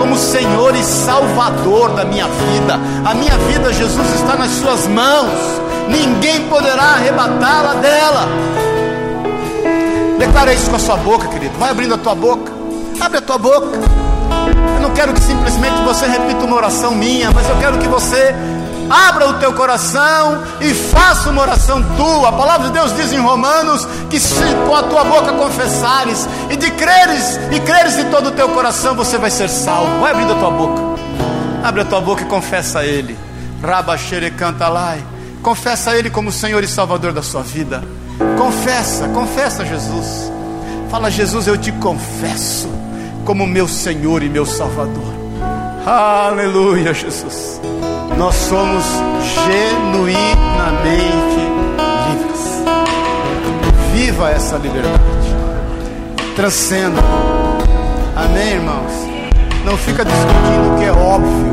[0.00, 2.80] como Senhor e Salvador da minha vida.
[3.04, 5.30] A minha vida, Jesus, está nas Suas mãos.
[5.88, 8.71] Ninguém poderá arrebatá-la dela.
[10.22, 11.58] Declara isso com a sua boca, querido.
[11.58, 12.52] Vai abrindo a tua boca.
[13.00, 13.76] Abre a tua boca.
[14.76, 18.32] Eu não quero que simplesmente você repita uma oração minha, mas eu quero que você
[18.88, 22.28] abra o teu coração e faça uma oração tua.
[22.28, 26.54] A palavra de Deus diz em Romanos que se com a tua boca confessares e
[26.54, 29.98] de creres e creres de todo o teu coração, você vai ser salvo.
[29.98, 30.82] Vai abrindo a tua boca.
[31.64, 33.18] Abre a tua boca e confessa a Ele.
[33.60, 34.96] Rabaxere canta lá.
[35.42, 37.82] Confessa a Ele como Senhor e Salvador da sua vida.
[38.38, 40.32] Confessa, confessa Jesus.
[40.90, 42.68] Fala, Jesus, eu te confesso
[43.24, 45.12] como meu Senhor e meu Salvador.
[45.86, 47.60] Aleluia, Jesus.
[48.16, 48.84] Nós somos
[49.46, 50.22] genuinamente
[52.08, 52.62] livres.
[53.92, 55.02] Viva essa liberdade.
[56.36, 57.00] Transcenda.
[58.14, 58.92] Amém, irmãos.
[59.64, 61.52] Não fica discutindo o que é óbvio.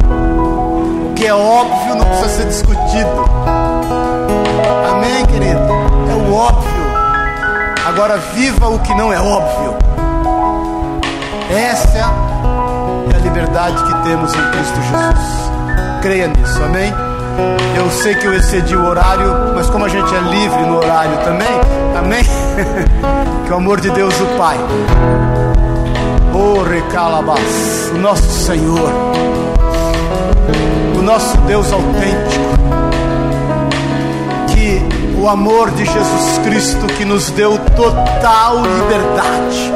[1.10, 3.26] O que é óbvio não precisa ser discutido.
[4.92, 5.89] Amém, querido?
[6.30, 6.84] É o óbvio.
[7.88, 9.76] Agora viva o que não é óbvio.
[11.50, 15.52] Essa é a liberdade que temos em Cristo Jesus.
[16.04, 16.94] Creia nisso, amém?
[17.76, 21.18] Eu sei que eu excedi o horário, mas como a gente é livre no horário
[21.24, 21.48] também,
[21.98, 22.24] amém?
[23.48, 24.58] que o amor de Deus, o Pai,
[26.32, 28.92] o recalabas, o nosso Senhor,
[30.96, 32.79] o nosso Deus autêntico,
[35.20, 39.74] o amor de Jesus Cristo que nos deu total liberdade,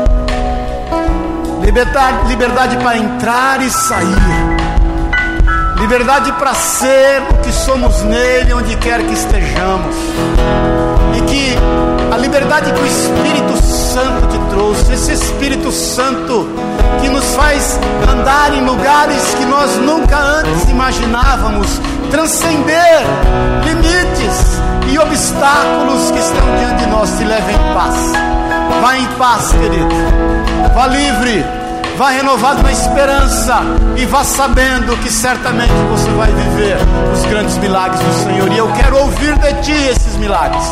[1.61, 4.63] liberdade, liberdade para entrar e sair.
[5.77, 9.95] Liberdade para ser o que somos nele, onde quer que estejamos,
[11.17, 11.55] e que
[12.09, 16.47] a liberdade que o Espírito Santo te trouxe, esse Espírito Santo
[17.03, 23.03] que nos faz andar em lugares que nós nunca antes imaginávamos, transcender
[23.65, 27.95] limites e obstáculos que estão diante de nós, te leva em paz.
[28.81, 29.95] Vá em paz, querido.
[30.73, 31.45] Vá livre
[31.97, 33.61] vá renovado na esperança
[33.95, 36.77] e vá sabendo que certamente você vai viver
[37.13, 38.51] os grandes milagres do Senhor.
[38.51, 40.63] E eu quero ouvir de ti esses milagres,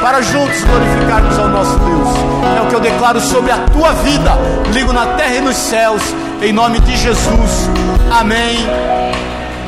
[0.00, 2.08] para juntos glorificarmos ao nosso Deus.
[2.56, 4.32] É o que eu declaro sobre a tua vida.
[4.72, 6.02] Ligo na terra e nos céus,
[6.42, 7.70] em nome de Jesus.
[8.10, 8.66] Amém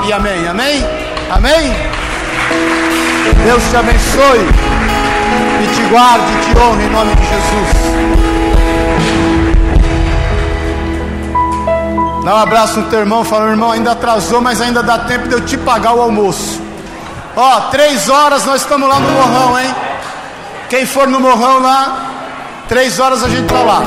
[0.07, 0.49] e amém.
[0.49, 0.87] Amém?
[1.31, 1.73] Amém?
[3.45, 4.41] Deus te abençoe
[5.63, 7.99] e te guarde e te honre em nome de Jesus.
[12.25, 15.35] Dá um abraço no teu irmão, fala, irmão, ainda atrasou, mas ainda dá tempo de
[15.35, 16.61] eu te pagar o almoço.
[17.35, 19.75] Ó, três horas nós estamos lá no morrão, hein?
[20.69, 23.83] Quem for no morrão lá, três horas a gente tá lá.